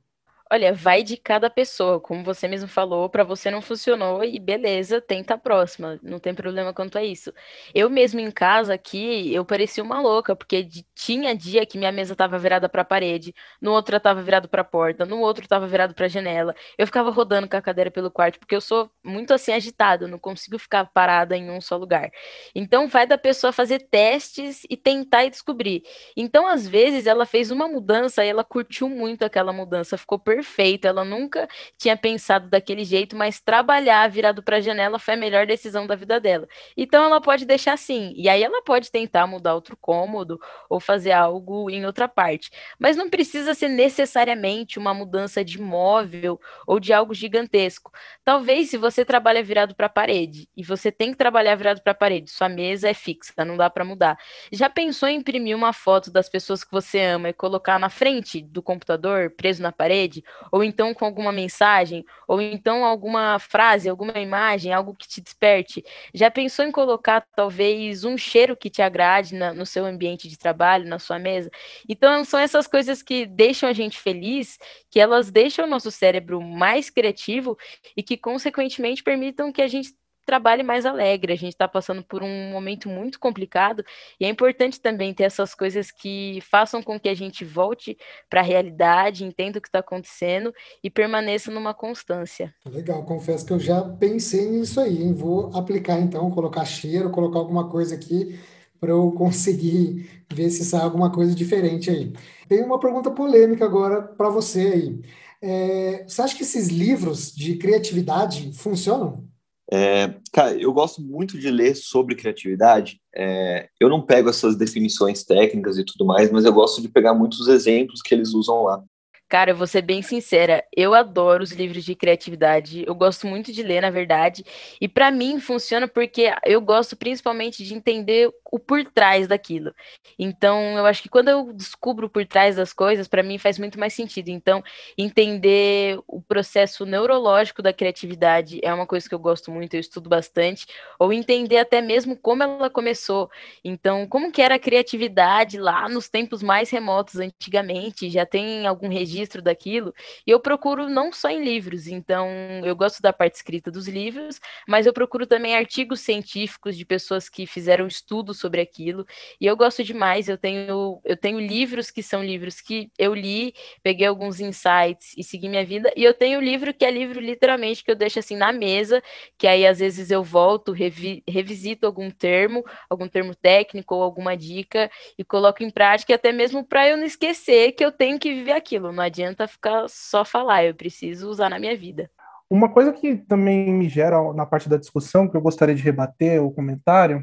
[0.50, 4.98] Olha, vai de cada pessoa, como você mesmo falou, para você não funcionou e beleza,
[4.98, 7.30] tenta a próxima, não tem problema quanto a isso.
[7.74, 12.12] Eu mesmo em casa aqui, eu parecia uma louca, porque tinha dia que minha mesa
[12.14, 15.66] estava virada para a parede, no outro estava virado para a porta, no outro estava
[15.66, 16.54] virado para a janela.
[16.78, 20.18] Eu ficava rodando com a cadeira pelo quarto, porque eu sou muito assim agitada, não
[20.18, 22.10] consigo ficar parada em um só lugar.
[22.54, 25.82] Então vai da pessoa fazer testes e tentar e descobrir.
[26.16, 30.37] Então às vezes ela fez uma mudança e ela curtiu muito aquela mudança, ficou perfeita
[30.38, 35.16] perfeito, ela nunca tinha pensado daquele jeito, mas trabalhar virado para a janela foi a
[35.16, 36.46] melhor decisão da vida dela.
[36.76, 40.38] Então ela pode deixar assim, e aí ela pode tentar mudar outro cômodo
[40.70, 46.38] ou fazer algo em outra parte, mas não precisa ser necessariamente uma mudança de móvel
[46.64, 47.90] ou de algo gigantesco.
[48.24, 51.92] Talvez se você trabalha virado para a parede e você tem que trabalhar virado para
[51.92, 54.16] a parede, sua mesa é fixa, não dá para mudar.
[54.52, 58.40] Já pensou em imprimir uma foto das pessoas que você ama e colocar na frente
[58.40, 64.18] do computador, preso na parede, ou então com alguma mensagem, ou então alguma frase, alguma
[64.18, 65.84] imagem, algo que te desperte?
[66.14, 70.38] Já pensou em colocar talvez um cheiro que te agrade na, no seu ambiente de
[70.38, 71.50] trabalho, na sua mesa?
[71.88, 74.58] Então são essas coisas que deixam a gente feliz,
[74.90, 77.56] que elas deixam o nosso cérebro mais criativo
[77.96, 79.92] e que consequentemente permitam que a gente
[80.28, 81.32] trabalhe mais alegre.
[81.32, 83.82] A gente está passando por um momento muito complicado
[84.20, 87.96] e é importante também ter essas coisas que façam com que a gente volte
[88.28, 90.52] para a realidade, entenda o que está acontecendo
[90.84, 92.54] e permaneça numa constância.
[92.66, 95.14] Legal, confesso que eu já pensei nisso aí, hein?
[95.14, 98.38] Vou aplicar então, colocar cheiro, colocar alguma coisa aqui
[98.78, 102.12] para eu conseguir ver se sai alguma coisa diferente aí.
[102.46, 105.00] Tem uma pergunta polêmica agora para você aí.
[105.40, 109.27] É, você acha que esses livros de criatividade funcionam?
[109.70, 113.00] É, cara, eu gosto muito de ler sobre criatividade.
[113.14, 117.12] É, eu não pego essas definições técnicas e tudo mais, mas eu gosto de pegar
[117.12, 118.82] muitos exemplos que eles usam lá.
[119.28, 123.52] Cara, eu vou ser bem sincera, eu adoro os livros de criatividade, eu gosto muito
[123.52, 124.42] de ler, na verdade,
[124.80, 129.74] e para mim funciona porque eu gosto principalmente de entender o por trás daquilo.
[130.18, 133.78] Então, eu acho que quando eu descubro por trás das coisas, para mim faz muito
[133.78, 134.28] mais sentido.
[134.28, 134.62] Então,
[134.96, 140.08] entender o processo neurológico da criatividade é uma coisa que eu gosto muito, eu estudo
[140.08, 140.66] bastante,
[140.98, 143.30] ou entender até mesmo como ela começou.
[143.62, 148.88] Então, como que era a criatividade lá nos tempos mais remotos antigamente, já tem algum
[148.88, 149.94] registro daquilo,
[150.26, 152.28] e eu procuro não só em livros, então
[152.64, 157.28] eu gosto da parte escrita dos livros, mas eu procuro também artigos científicos de pessoas
[157.28, 159.06] que fizeram estudos sobre aquilo,
[159.40, 163.54] e eu gosto demais, eu tenho, eu tenho livros que são livros que eu li,
[163.82, 167.84] peguei alguns insights e segui minha vida, e eu tenho livro que é livro literalmente
[167.84, 169.02] que eu deixo assim na mesa,
[169.36, 174.36] que aí às vezes eu volto, revi, revisito algum termo, algum termo técnico ou alguma
[174.36, 178.32] dica e coloco em prática, até mesmo para eu não esquecer que eu tenho que
[178.32, 182.10] viver aquilo, não adianta ficar só falar, eu preciso usar na minha vida.
[182.50, 186.42] Uma coisa que também me gera na parte da discussão, que eu gostaria de rebater
[186.42, 187.22] o comentário,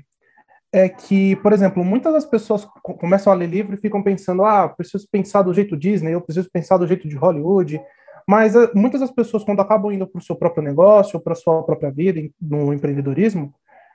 [0.76, 4.68] é que, por exemplo, muitas das pessoas começam a ler livro e ficam pensando, ah,
[4.68, 7.80] preciso pensar do jeito Disney, eu preciso pensar do jeito de Hollywood,
[8.28, 11.36] mas eh, muitas das pessoas, quando acabam indo para o seu próprio negócio para a
[11.36, 13.54] sua própria vida, no empreendedorismo,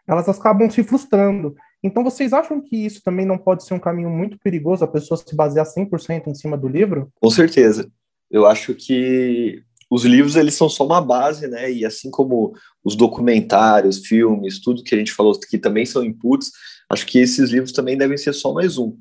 [0.08, 1.54] elas acabam se frustrando.
[1.82, 5.18] Então, vocês acham que isso também não pode ser um caminho muito perigoso, a pessoa
[5.18, 7.12] se basear 100% em cima do livro?
[7.20, 7.90] Com certeza.
[8.30, 11.70] Eu acho que os livros eles são só uma base, né?
[11.70, 16.52] E assim como os documentários, filmes, tudo que a gente falou que também são inputs,
[16.88, 18.96] acho que esses livros também devem ser só mais um.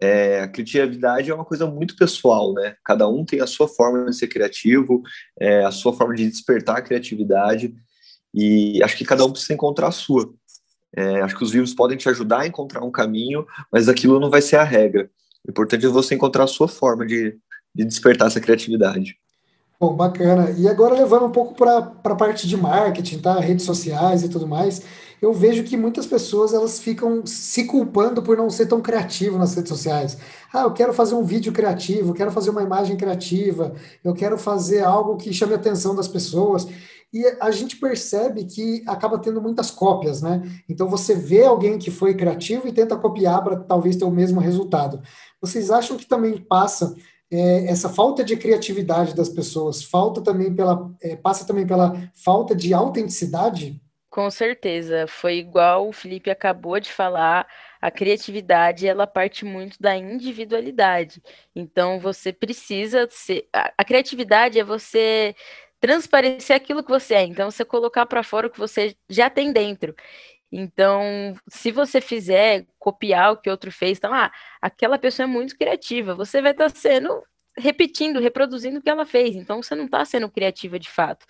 [0.00, 2.76] É, a criatividade é uma coisa muito pessoal, né?
[2.84, 5.02] Cada um tem a sua forma de ser criativo,
[5.40, 7.74] é, a sua forma de despertar a criatividade,
[8.32, 10.32] e acho que cada um precisa encontrar a sua.
[10.94, 14.30] É, acho que os livros podem te ajudar a encontrar um caminho, mas aquilo não
[14.30, 15.10] vai ser a regra.
[15.46, 17.36] O importante é você encontrar a sua forma de,
[17.74, 19.16] de despertar essa criatividade.
[19.80, 20.50] Bom, bacana.
[20.58, 23.38] E agora levando um pouco para a parte de marketing, tá?
[23.38, 24.82] Redes sociais e tudo mais,
[25.22, 29.54] eu vejo que muitas pessoas elas ficam se culpando por não ser tão criativo nas
[29.54, 30.18] redes sociais.
[30.52, 34.82] Ah, eu quero fazer um vídeo criativo, quero fazer uma imagem criativa, eu quero fazer
[34.82, 36.66] algo que chame a atenção das pessoas
[37.12, 40.42] e a gente percebe que acaba tendo muitas cópias, né?
[40.68, 44.40] Então você vê alguém que foi criativo e tenta copiar para talvez ter o mesmo
[44.40, 45.00] resultado.
[45.40, 46.96] Vocês acham que também passa
[47.30, 52.54] é, essa falta de criatividade das pessoas, falta também pela, é, passa também pela falta
[52.54, 53.80] de autenticidade?
[54.10, 57.46] Com certeza, foi igual o Felipe acabou de falar,
[57.80, 61.22] a criatividade ela parte muito da individualidade.
[61.54, 63.46] Então você precisa ser.
[63.52, 65.34] A, a criatividade é você
[65.80, 67.24] transparecer aquilo que você é.
[67.24, 69.94] Então, você colocar para fora o que você já tem dentro.
[70.50, 74.32] Então, se você fizer copiar o que outro fez, então, ah,
[74.62, 77.22] aquela pessoa é muito criativa, você vai estar tá sendo
[77.58, 79.36] repetindo, reproduzindo o que ela fez.
[79.36, 81.26] Então você não está sendo criativa de fato.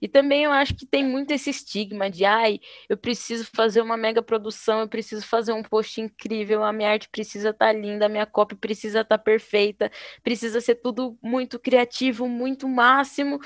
[0.00, 3.96] E também eu acho que tem muito esse estigma de ai, eu preciso fazer uma
[3.96, 8.06] mega produção, eu preciso fazer um post incrível, a minha arte precisa estar tá linda,
[8.06, 9.90] a minha copy precisa estar tá perfeita,
[10.22, 13.40] precisa ser tudo muito criativo, muito máximo.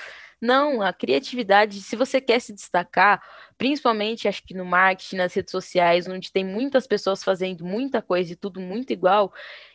[0.46, 3.22] Não, a criatividade, se você quer se destacar,
[3.57, 8.30] principalmente acho que no marketing, nas redes sociais, onde tem muitas pessoas fazendo muita coisa
[8.33, 9.33] e tudo muito igual,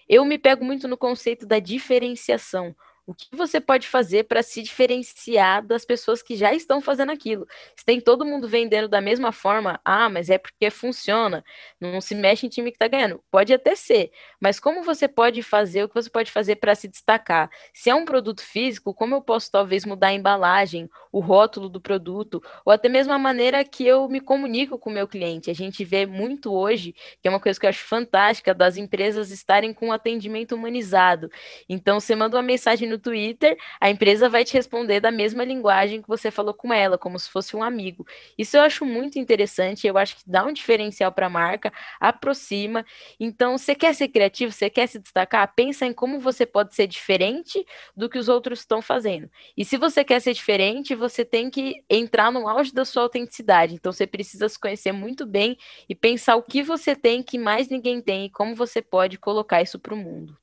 [0.08, 2.76] eu me pego muito no conceito da diferenciação.
[3.10, 7.48] O que você pode fazer para se diferenciar das pessoas que já estão fazendo aquilo?
[7.76, 11.44] Se tem todo mundo vendendo da mesma forma, ah, mas é porque funciona,
[11.82, 13.20] não se mexe em time que está ganhando.
[13.32, 16.88] Pode até ser, mas como você pode fazer, o que você pode fazer para se
[16.88, 17.50] destacar?
[17.74, 21.82] Se é um produto físico, como eu posso talvez mudar a embalagem, o rótulo do
[21.82, 25.50] produto, ou até mesmo a maneira que eu me comunico com o meu cliente?
[25.50, 29.32] A gente vê muito hoje, que é uma coisa que eu acho fantástica, das empresas
[29.32, 31.32] estarem com um atendimento humanizado.
[31.68, 36.02] Então, você manda uma mensagem no Twitter, a empresa vai te responder da mesma linguagem
[36.02, 38.06] que você falou com ela, como se fosse um amigo.
[38.38, 42.86] Isso eu acho muito interessante, eu acho que dá um diferencial para a marca, aproxima.
[43.20, 46.88] Então, você quer ser criativo, você quer se destacar, pensa em como você pode ser
[46.88, 49.30] diferente do que os outros estão fazendo.
[49.56, 53.76] E se você quer ser diferente, você tem que entrar no auge da sua autenticidade.
[53.76, 55.58] Então, você precisa se conhecer muito bem
[55.88, 59.62] e pensar o que você tem que mais ninguém tem e como você pode colocar
[59.62, 60.38] isso para o mundo.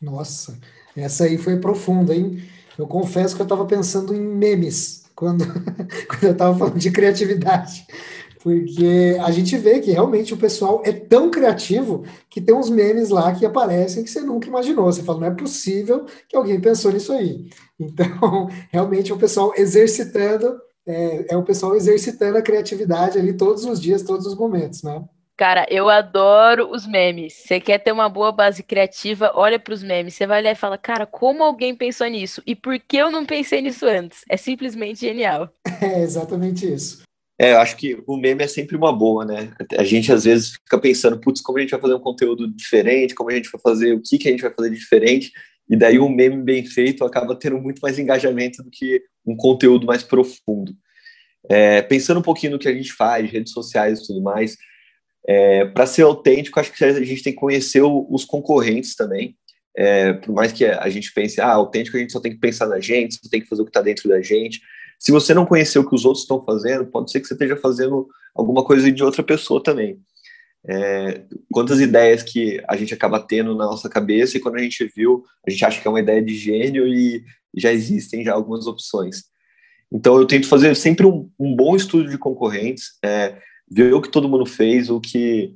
[0.00, 0.58] Nossa,
[0.96, 2.42] essa aí foi profunda, hein?
[2.78, 5.44] Eu confesso que eu estava pensando em memes quando,
[6.08, 7.86] quando eu estava falando de criatividade.
[8.42, 13.08] Porque a gente vê que realmente o pessoal é tão criativo que tem uns memes
[13.08, 14.84] lá que aparecem que você nunca imaginou.
[14.84, 17.48] Você fala, não é possível que alguém pensou nisso aí.
[17.80, 23.80] Então, realmente o pessoal exercitando, é, é o pessoal exercitando a criatividade ali todos os
[23.80, 25.02] dias, todos os momentos, né?
[25.36, 27.34] Cara, eu adoro os memes.
[27.34, 30.14] Você quer ter uma boa base criativa, olha para os memes.
[30.14, 32.42] Você vai olhar e fala, cara, como alguém pensou nisso?
[32.46, 34.22] E por que eu não pensei nisso antes?
[34.30, 35.50] É simplesmente genial.
[35.82, 37.02] É exatamente isso.
[37.38, 39.52] É, eu acho que o meme é sempre uma boa, né?
[39.76, 43.14] A gente às vezes fica pensando, putz, como a gente vai fazer um conteúdo diferente,
[43.14, 45.32] como a gente vai fazer, o que, que a gente vai fazer de diferente,
[45.68, 49.84] e daí um meme bem feito acaba tendo muito mais engajamento do que um conteúdo
[49.84, 50.72] mais profundo.
[51.46, 54.56] É, pensando um pouquinho no que a gente faz, redes sociais e tudo mais,
[55.26, 59.36] é, para ser autêntico, acho que a gente tem que conhecer o, os concorrentes também.
[59.76, 62.66] É, por mais que a gente pense, ah, autêntico, a gente só tem que pensar
[62.66, 64.60] na gente, só tem que fazer o que está dentro da gente.
[64.98, 67.56] Se você não conhecer o que os outros estão fazendo, pode ser que você esteja
[67.56, 70.00] fazendo alguma coisa de outra pessoa também.
[70.68, 74.90] É, quantas ideias que a gente acaba tendo na nossa cabeça e quando a gente
[74.96, 78.66] viu, a gente acha que é uma ideia de gênio e já existem já algumas
[78.66, 79.24] opções.
[79.92, 83.36] Então eu tento fazer sempre um, um bom estudo de concorrentes, é,
[83.70, 85.54] ver o que todo mundo fez, o que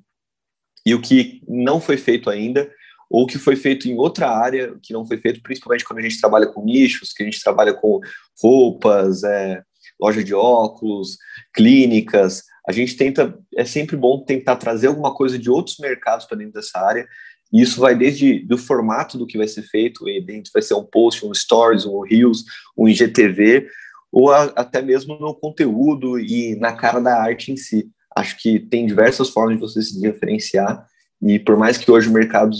[0.85, 2.70] e o que não foi feito ainda,
[3.09, 6.20] ou que foi feito em outra área, que não foi feito, principalmente quando a gente
[6.20, 8.01] trabalha com nichos, que a gente trabalha com
[8.40, 9.62] roupas, é,
[10.01, 11.18] loja de óculos,
[11.53, 12.44] clínicas.
[12.66, 16.55] A gente tenta, é sempre bom tentar trazer alguma coisa de outros mercados para dentro
[16.55, 17.07] dessa área.
[17.53, 20.85] E isso vai desde do formato do que vai ser feito, dentro vai ser um
[20.85, 22.44] post, um stories, um reels,
[22.79, 23.66] um IGTV,
[24.12, 27.90] ou a, até mesmo no conteúdo e na cara da arte em si.
[28.16, 30.87] Acho que tem diversas formas de você se diferenciar,
[31.23, 32.51] e por mais que hoje o mercado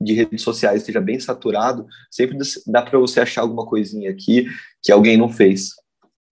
[0.00, 4.46] de redes sociais esteja bem saturado, sempre dá para você achar alguma coisinha aqui
[4.82, 5.70] que alguém não fez.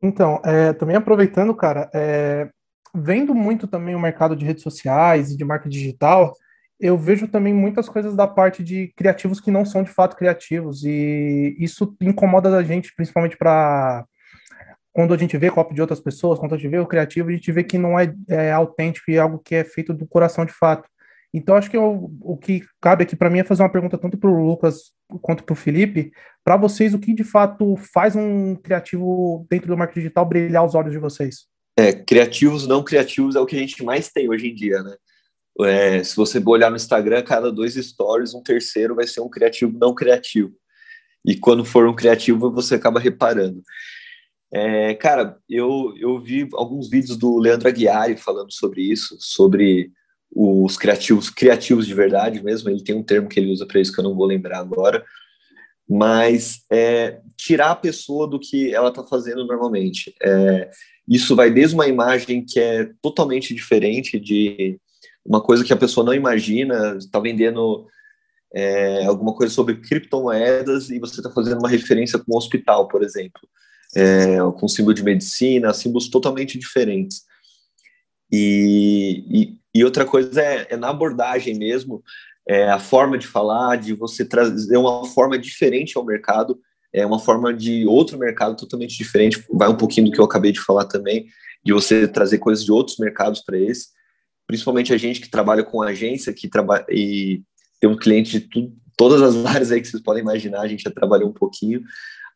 [0.03, 2.49] Então, é, também aproveitando, cara, é,
[2.95, 6.35] vendo muito também o mercado de redes sociais e de marca digital,
[6.79, 10.85] eu vejo também muitas coisas da parte de criativos que não são de fato criativos,
[10.85, 14.05] e isso incomoda a gente, principalmente para
[14.95, 17.33] quando a gente vê copo de outras pessoas, quando a gente vê o criativo, a
[17.33, 20.47] gente vê que não é, é autêntico e é algo que é feito do coração
[20.47, 20.89] de fato.
[21.35, 24.17] Então, acho que eu, o que cabe aqui para mim é fazer uma pergunta tanto
[24.17, 26.13] para o Lucas quanto para o Felipe.
[26.45, 30.77] Para vocês, o que de fato faz um criativo dentro do marketing digital brilhar os
[30.77, 31.49] olhos de vocês?
[31.77, 34.95] É, criativos não criativos é o que a gente mais tem hoje em dia, né?
[35.63, 39.77] É, se você olhar no Instagram, cada dois stories, um terceiro vai ser um criativo
[39.77, 40.53] não criativo.
[41.25, 43.61] E quando for um criativo, você acaba reparando.
[44.55, 49.91] É, cara, eu, eu vi alguns vídeos do Leandro Aguiari falando sobre isso, sobre
[50.33, 52.71] os criativos, criativos de verdade mesmo.
[52.71, 55.05] Ele tem um termo que ele usa para isso que eu não vou lembrar agora.
[55.89, 60.15] Mas é, tirar a pessoa do que ela está fazendo normalmente.
[60.23, 60.71] É,
[61.09, 64.79] isso vai desde uma imagem que é totalmente diferente de
[65.27, 67.89] uma coisa que a pessoa não imagina, está vendendo
[68.55, 73.03] é, alguma coisa sobre criptomoedas e você está fazendo uma referência com um hospital, por
[73.03, 73.41] exemplo
[73.95, 77.23] é, com símbolo de medicina, símbolos totalmente diferentes.
[78.33, 82.03] E, e, e outra coisa é, é, na abordagem mesmo,
[82.47, 86.59] é a forma de falar, de você trazer uma forma diferente ao mercado,
[86.93, 90.53] é uma forma de outro mercado totalmente diferente, vai um pouquinho do que eu acabei
[90.53, 91.27] de falar também,
[91.65, 93.89] de você trazer coisas de outros mercados para esse,
[94.47, 97.43] principalmente a gente que trabalha com agência, que trabalha e
[97.81, 100.91] tem um cliente de todas as áreas aí que vocês podem imaginar, a gente já
[100.91, 101.83] trabalhou um pouquinho,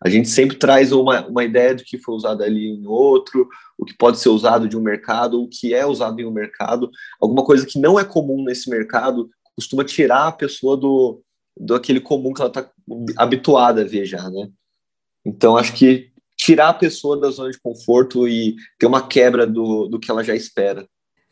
[0.00, 3.84] a gente sempre traz uma, uma ideia do que foi usado ali em outro, o
[3.84, 7.44] que pode ser usado de um mercado, o que é usado em um mercado, alguma
[7.44, 11.20] coisa que não é comum nesse mercado costuma tirar a pessoa do,
[11.56, 12.70] do aquele comum que ela está
[13.16, 14.48] habituada a ver já, né?
[15.25, 19.88] Então, acho que tirar a pessoa da zona de conforto e ter uma quebra do,
[19.88, 20.88] do que ela já espera.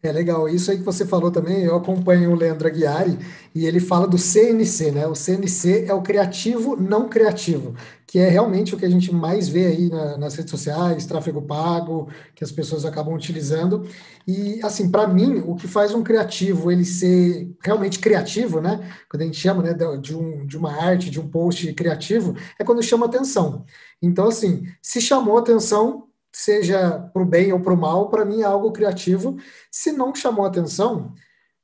[0.07, 3.19] É legal, isso aí que você falou também, eu acompanho o Leandro Aguiari
[3.53, 5.07] e ele fala do CNC, né?
[5.07, 7.75] O CNC é o criativo não criativo,
[8.07, 11.43] que é realmente o que a gente mais vê aí na, nas redes sociais, tráfego
[11.43, 13.89] pago, que as pessoas acabam utilizando.
[14.29, 18.89] E assim, para mim, o que faz um criativo ele ser realmente criativo, né?
[19.11, 22.63] Quando a gente chama né, de, um, de uma arte, de um post criativo, é
[22.65, 23.65] quando chama atenção.
[24.01, 26.07] Então, assim, se chamou atenção,
[26.37, 29.39] seja para o bem ou para o mal, para mim é algo criativo.
[29.71, 31.15] Se não chamou atenção,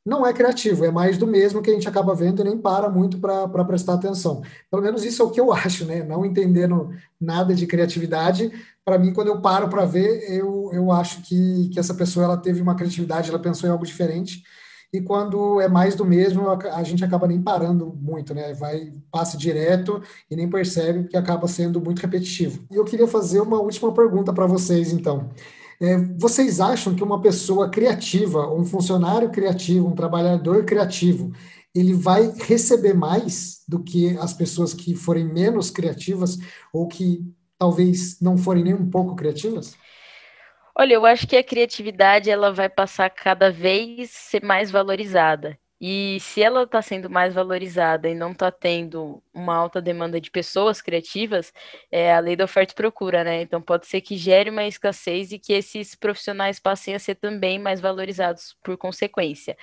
[0.04, 2.88] não é criativo, é mais do mesmo que a gente acaba vendo e nem para
[2.88, 4.42] muito para prestar atenção.
[4.70, 6.02] Pelo menos isso é o que eu acho, né?
[6.02, 8.50] Não entendendo nada de criatividade,
[8.82, 12.36] para mim, quando eu paro para ver, eu, eu acho que, que essa pessoa ela
[12.38, 14.42] teve uma criatividade, ela pensou em algo diferente
[14.92, 18.52] e quando é mais do mesmo, a gente acaba nem parando muito, né?
[18.52, 22.62] Vai, passa direto e nem percebe, porque acaba sendo muito repetitivo.
[22.70, 25.30] E eu queria fazer uma última pergunta para vocês, então.
[25.80, 31.32] É, vocês acham que uma pessoa criativa, um funcionário criativo, um trabalhador criativo,
[31.74, 36.38] ele vai receber mais do que as pessoas que forem menos criativas
[36.72, 37.24] ou que
[37.58, 39.74] talvez não forem nem um pouco criativas?
[40.76, 45.58] Olha, eu acho que a criatividade ela vai passar cada vez ser mais valorizada.
[45.84, 50.30] E se ela está sendo mais valorizada e não está tendo uma alta demanda de
[50.30, 51.52] pessoas criativas,
[51.90, 53.42] é a lei da oferta e procura, né?
[53.42, 57.58] Então pode ser que gere uma escassez e que esses profissionais passem a ser também
[57.58, 59.56] mais valorizados por consequência.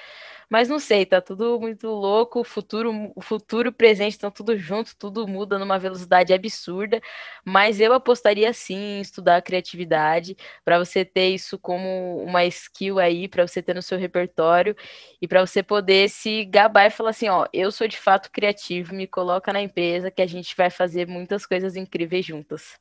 [0.49, 4.57] Mas não sei, tá tudo muito louco, o futuro, o futuro o presente estão tudo
[4.57, 6.99] junto, tudo muda numa velocidade absurda,
[7.45, 10.35] mas eu apostaria sim em estudar a criatividade
[10.65, 14.75] para você ter isso como uma skill aí, para você ter no seu repertório
[15.21, 18.95] e para você poder se gabar e falar assim, ó, eu sou de fato criativo,
[18.95, 22.79] me coloca na empresa que a gente vai fazer muitas coisas incríveis juntas.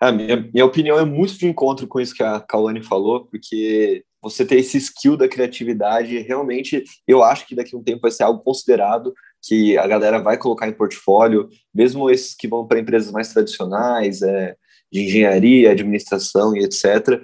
[0.00, 4.04] A minha, minha opinião é muito de encontro com isso que a Kawane falou, porque
[4.24, 8.10] você ter esse skill da criatividade, realmente, eu acho que daqui a um tempo vai
[8.10, 12.80] ser algo considerado, que a galera vai colocar em portfólio, mesmo esses que vão para
[12.80, 14.56] empresas mais tradicionais, é,
[14.90, 17.22] de engenharia, administração e etc.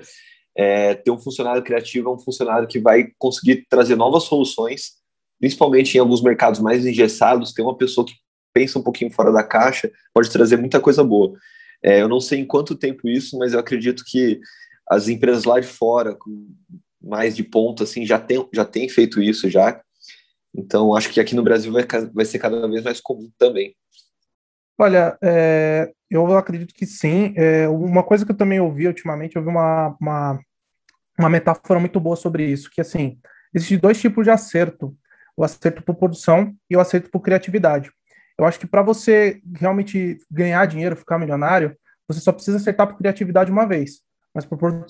[0.54, 4.92] É, ter um funcionário criativo é um funcionário que vai conseguir trazer novas soluções,
[5.40, 8.14] principalmente em alguns mercados mais engessados, ter uma pessoa que
[8.52, 11.32] pensa um pouquinho fora da caixa pode trazer muita coisa boa.
[11.82, 14.40] É, eu não sei em quanto tempo isso, mas eu acredito que
[14.90, 16.16] as empresas lá de fora,
[17.02, 19.80] mais de ponta, assim, já tem, já tem feito isso já.
[20.54, 23.74] Então, acho que aqui no Brasil vai, vai ser cada vez mais comum também.
[24.78, 27.32] Olha, é, eu acredito que sim.
[27.36, 30.40] É, uma coisa que eu também ouvi ultimamente, eu vi uma, uma,
[31.18, 33.18] uma metáfora muito boa sobre isso, que assim,
[33.54, 34.96] existem dois tipos de acerto,
[35.36, 37.90] o acerto por produção e o acerto por criatividade.
[38.38, 41.76] Eu acho que para você realmente ganhar dinheiro, ficar milionário,
[42.08, 44.00] você só precisa acertar por criatividade uma vez
[44.34, 44.86] mas por,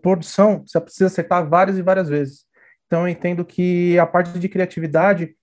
[0.00, 2.44] produção você precisa acertar várias e várias vezes.
[2.86, 5.34] Então eu entendo que a parte de criatividade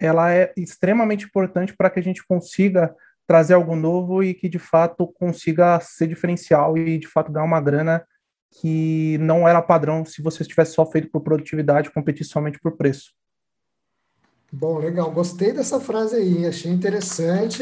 [0.00, 2.94] ela é extremamente importante para que a gente consiga
[3.26, 7.60] trazer algo novo e que de fato consiga ser diferencial e de fato ganhar uma
[7.60, 8.04] grana
[8.60, 13.12] que não era padrão se você estivesse só feito por produtividade, competir somente por preço.
[14.56, 15.10] Bom, legal.
[15.10, 17.60] Gostei dessa frase aí, achei interessante.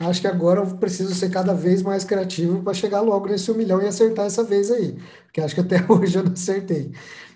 [0.00, 3.54] Acho que agora eu preciso ser cada vez mais criativo para chegar logo nesse um
[3.54, 6.90] milhão e acertar essa vez aí, porque acho que até hoje eu não acertei.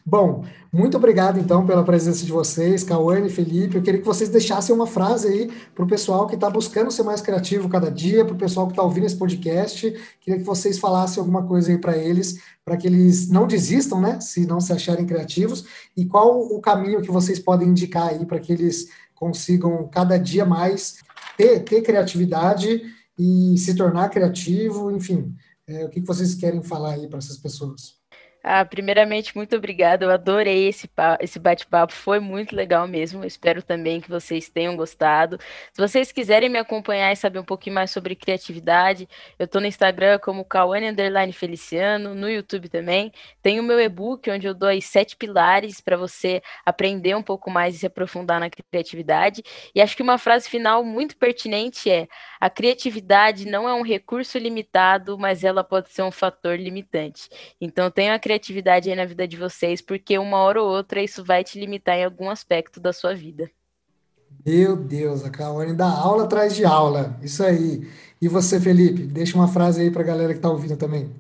[0.09, 3.75] Bom, muito obrigado então pela presença de vocês, Cauane, Felipe.
[3.75, 7.03] Eu queria que vocês deixassem uma frase aí para o pessoal que está buscando ser
[7.03, 9.93] mais criativo cada dia, para o pessoal que está ouvindo esse podcast.
[10.21, 14.21] Queria que vocês falassem alguma coisa aí para eles, para que eles não desistam, né?
[14.21, 15.65] Se não se acharem criativos.
[15.97, 20.45] E qual o caminho que vocês podem indicar aí para que eles consigam cada dia
[20.45, 20.99] mais
[21.37, 22.81] ter, ter criatividade
[23.19, 25.35] e se tornar criativo, enfim.
[25.67, 27.96] É, o que vocês querem falar aí para essas pessoas?
[28.49, 30.05] Ah, primeiramente, muito obrigada.
[30.05, 30.89] Eu adorei esse,
[31.19, 33.25] esse bate-papo, foi muito legal mesmo.
[33.25, 35.37] Espero também que vocês tenham gostado.
[35.73, 39.67] Se vocês quiserem me acompanhar e saber um pouquinho mais sobre criatividade, eu estou no
[39.67, 40.87] Instagram como Kawane
[41.33, 43.11] Feliciano, no YouTube também.
[43.43, 47.51] Tem o meu e-book, onde eu dou as sete pilares para você aprender um pouco
[47.51, 49.43] mais e se aprofundar na criatividade.
[49.75, 52.07] E acho que uma frase final muito pertinente é:
[52.41, 57.29] a criatividade não é um recurso limitado, mas ela pode ser um fator limitante.
[57.61, 58.36] Então, tenha a criatividade
[58.91, 62.05] aí na vida de vocês, porque uma hora ou outra isso vai te limitar em
[62.05, 63.51] algum aspecto da sua vida.
[64.45, 67.17] Meu Deus, a Kawane dá aula atrás de aula.
[67.23, 67.89] Isso aí.
[68.21, 69.03] E você, Felipe?
[69.03, 71.11] Deixa uma frase aí para a galera que está ouvindo também.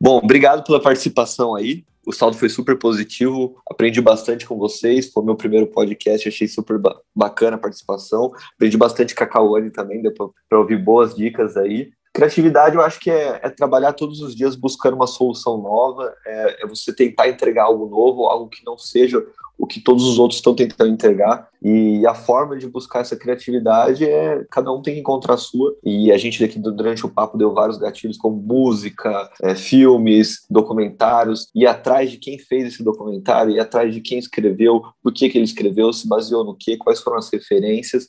[0.00, 1.84] Bom, obrigado pela participação aí.
[2.06, 6.80] O saldo foi super positivo, aprendi bastante com vocês, foi meu primeiro podcast, achei super
[7.14, 8.32] bacana a participação.
[8.54, 10.14] Aprendi bastante com a Kawane também, deu
[10.48, 11.90] para ouvir boas dicas aí.
[12.16, 16.62] Criatividade, eu acho que é, é, trabalhar todos os dias buscando uma solução nova, é,
[16.62, 19.22] é, você tentar entregar algo novo, algo que não seja
[19.58, 21.46] o que todos os outros estão tentando entregar.
[21.62, 25.76] E a forma de buscar essa criatividade é cada um tem que encontrar a sua.
[25.84, 31.50] E a gente aqui durante o papo deu vários gatilhos como música, é, filmes, documentários,
[31.54, 35.36] ir atrás de quem fez esse documentário, ir atrás de quem escreveu, por que, que
[35.36, 38.08] ele escreveu, se baseou no que, quais foram as referências.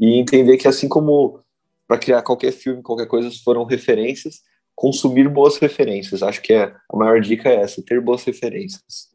[0.00, 1.45] E entender que assim como
[1.86, 4.40] para criar qualquer filme, qualquer coisa, foram referências,
[4.74, 6.22] consumir boas referências.
[6.22, 9.14] Acho que é a maior dica é essa, ter boas referências.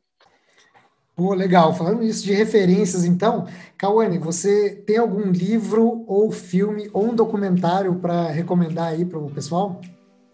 [1.15, 1.73] Pô, legal.
[1.73, 3.47] Falando isso de referências, então,
[3.77, 9.29] Kawane, você tem algum livro ou filme ou um documentário para recomendar aí para o
[9.29, 9.79] pessoal?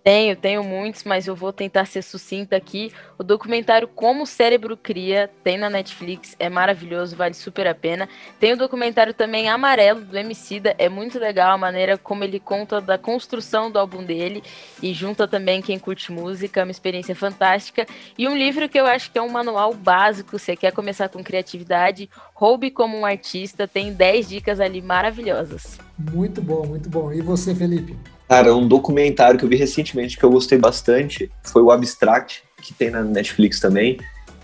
[0.08, 2.94] Tenho, tenho muitos, mas eu vou tentar ser sucinta aqui.
[3.18, 8.08] O documentário Como o Cérebro Cria tem na Netflix, é maravilhoso, vale super a pena.
[8.40, 12.80] Tem o documentário também Amarelo, do Emicida, é muito legal a maneira como ele conta
[12.80, 14.42] da construção do álbum dele
[14.82, 17.86] e junta também quem curte música, é uma experiência fantástica.
[18.18, 21.22] E um livro que eu acho que é um manual básico, você quer começar com
[21.22, 25.78] criatividade, Roube como um artista, tem 10 dicas ali maravilhosas.
[26.00, 27.12] Muito bom, muito bom.
[27.12, 28.17] E você, Felipe?
[28.28, 32.74] Cara, um documentário que eu vi recentemente que eu gostei bastante foi o Abstract, que
[32.74, 33.98] tem na Netflix também.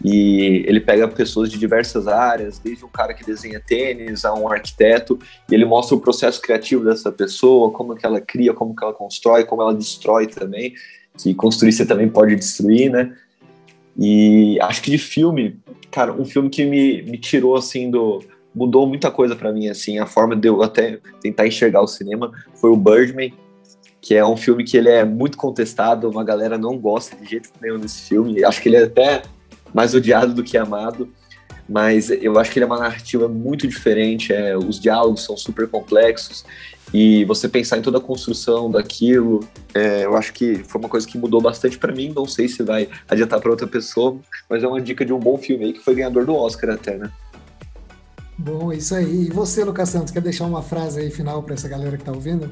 [0.04, 4.50] E ele pega pessoas de diversas áreas, desde um cara que desenha tênis a um
[4.50, 5.20] arquiteto,
[5.50, 8.94] e ele mostra o processo criativo dessa pessoa, como que ela cria, como que ela
[8.94, 10.74] constrói, como ela destrói também,
[11.18, 13.16] que construir você também pode destruir, né?
[13.98, 15.60] E acho que de filme,
[15.92, 18.22] cara, um filme que me, me tirou assim do,
[18.54, 22.32] mudou muita coisa para mim, assim, a forma de eu até tentar enxergar o cinema
[22.56, 23.34] foi o Birdman,
[24.04, 27.50] que é um filme que ele é muito contestado, uma galera não gosta de jeito
[27.62, 29.22] nenhum desse filme, acho que ele é até
[29.74, 31.08] mais odiado do que amado,
[31.70, 35.70] mas eu acho que ele é uma narrativa muito diferente, é, os diálogos são super
[35.70, 36.44] complexos,
[36.94, 39.40] e você pensar em toda a construção daquilo,
[39.74, 42.62] é, eu acho que foi uma coisa que mudou bastante para mim, não sei se
[42.62, 44.18] vai adiantar para outra pessoa,
[44.50, 46.98] mas é uma dica de um bom filme aí, que foi ganhador do Oscar até,
[46.98, 47.10] né?
[48.38, 49.28] Bom, isso aí.
[49.28, 52.12] E você, Lucas Santos, quer deixar uma frase aí final para essa galera que está
[52.12, 52.50] ouvindo?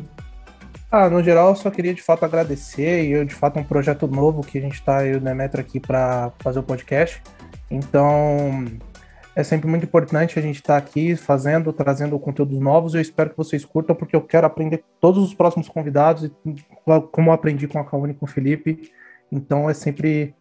[0.92, 3.64] Ah, no geral, eu só queria de fato agradecer e eu de fato é um
[3.64, 7.24] projeto novo que a gente está aí o Demetro aqui para fazer o podcast.
[7.70, 8.66] Então,
[9.34, 12.94] é sempre muito importante a gente estar tá aqui fazendo, trazendo conteúdos novos.
[12.94, 16.30] Eu espero que vocês curtam, porque eu quero aprender todos os próximos convidados,
[17.14, 18.92] como eu aprendi com a Kaune e com o Felipe.
[19.32, 20.36] Então, é sempre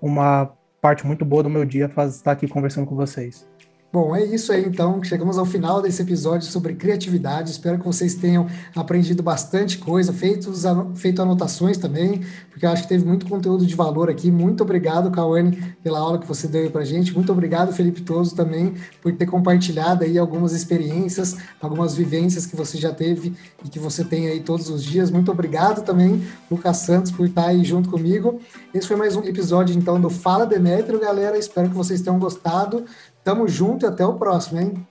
[0.00, 3.48] uma parte muito boa do meu dia estar aqui conversando com vocês.
[3.92, 5.04] Bom, é isso aí então.
[5.04, 7.50] Chegamos ao final desse episódio sobre criatividade.
[7.50, 10.50] Espero que vocês tenham aprendido bastante coisa, feito,
[10.94, 14.30] feito anotações também, porque eu acho que teve muito conteúdo de valor aqui.
[14.30, 17.14] Muito obrigado, Cauane, pela aula que você deu para gente.
[17.14, 18.72] Muito obrigado, Felipe Toso, também,
[19.02, 24.02] por ter compartilhado aí algumas experiências, algumas vivências que você já teve e que você
[24.02, 25.10] tem aí todos os dias.
[25.10, 28.40] Muito obrigado também, Lucas Santos, por estar aí junto comigo.
[28.72, 31.36] Esse foi mais um episódio, então, do Fala Demetrio, galera.
[31.36, 32.86] Espero que vocês tenham gostado.
[33.24, 34.86] Tamo junto e até o próximo, hein?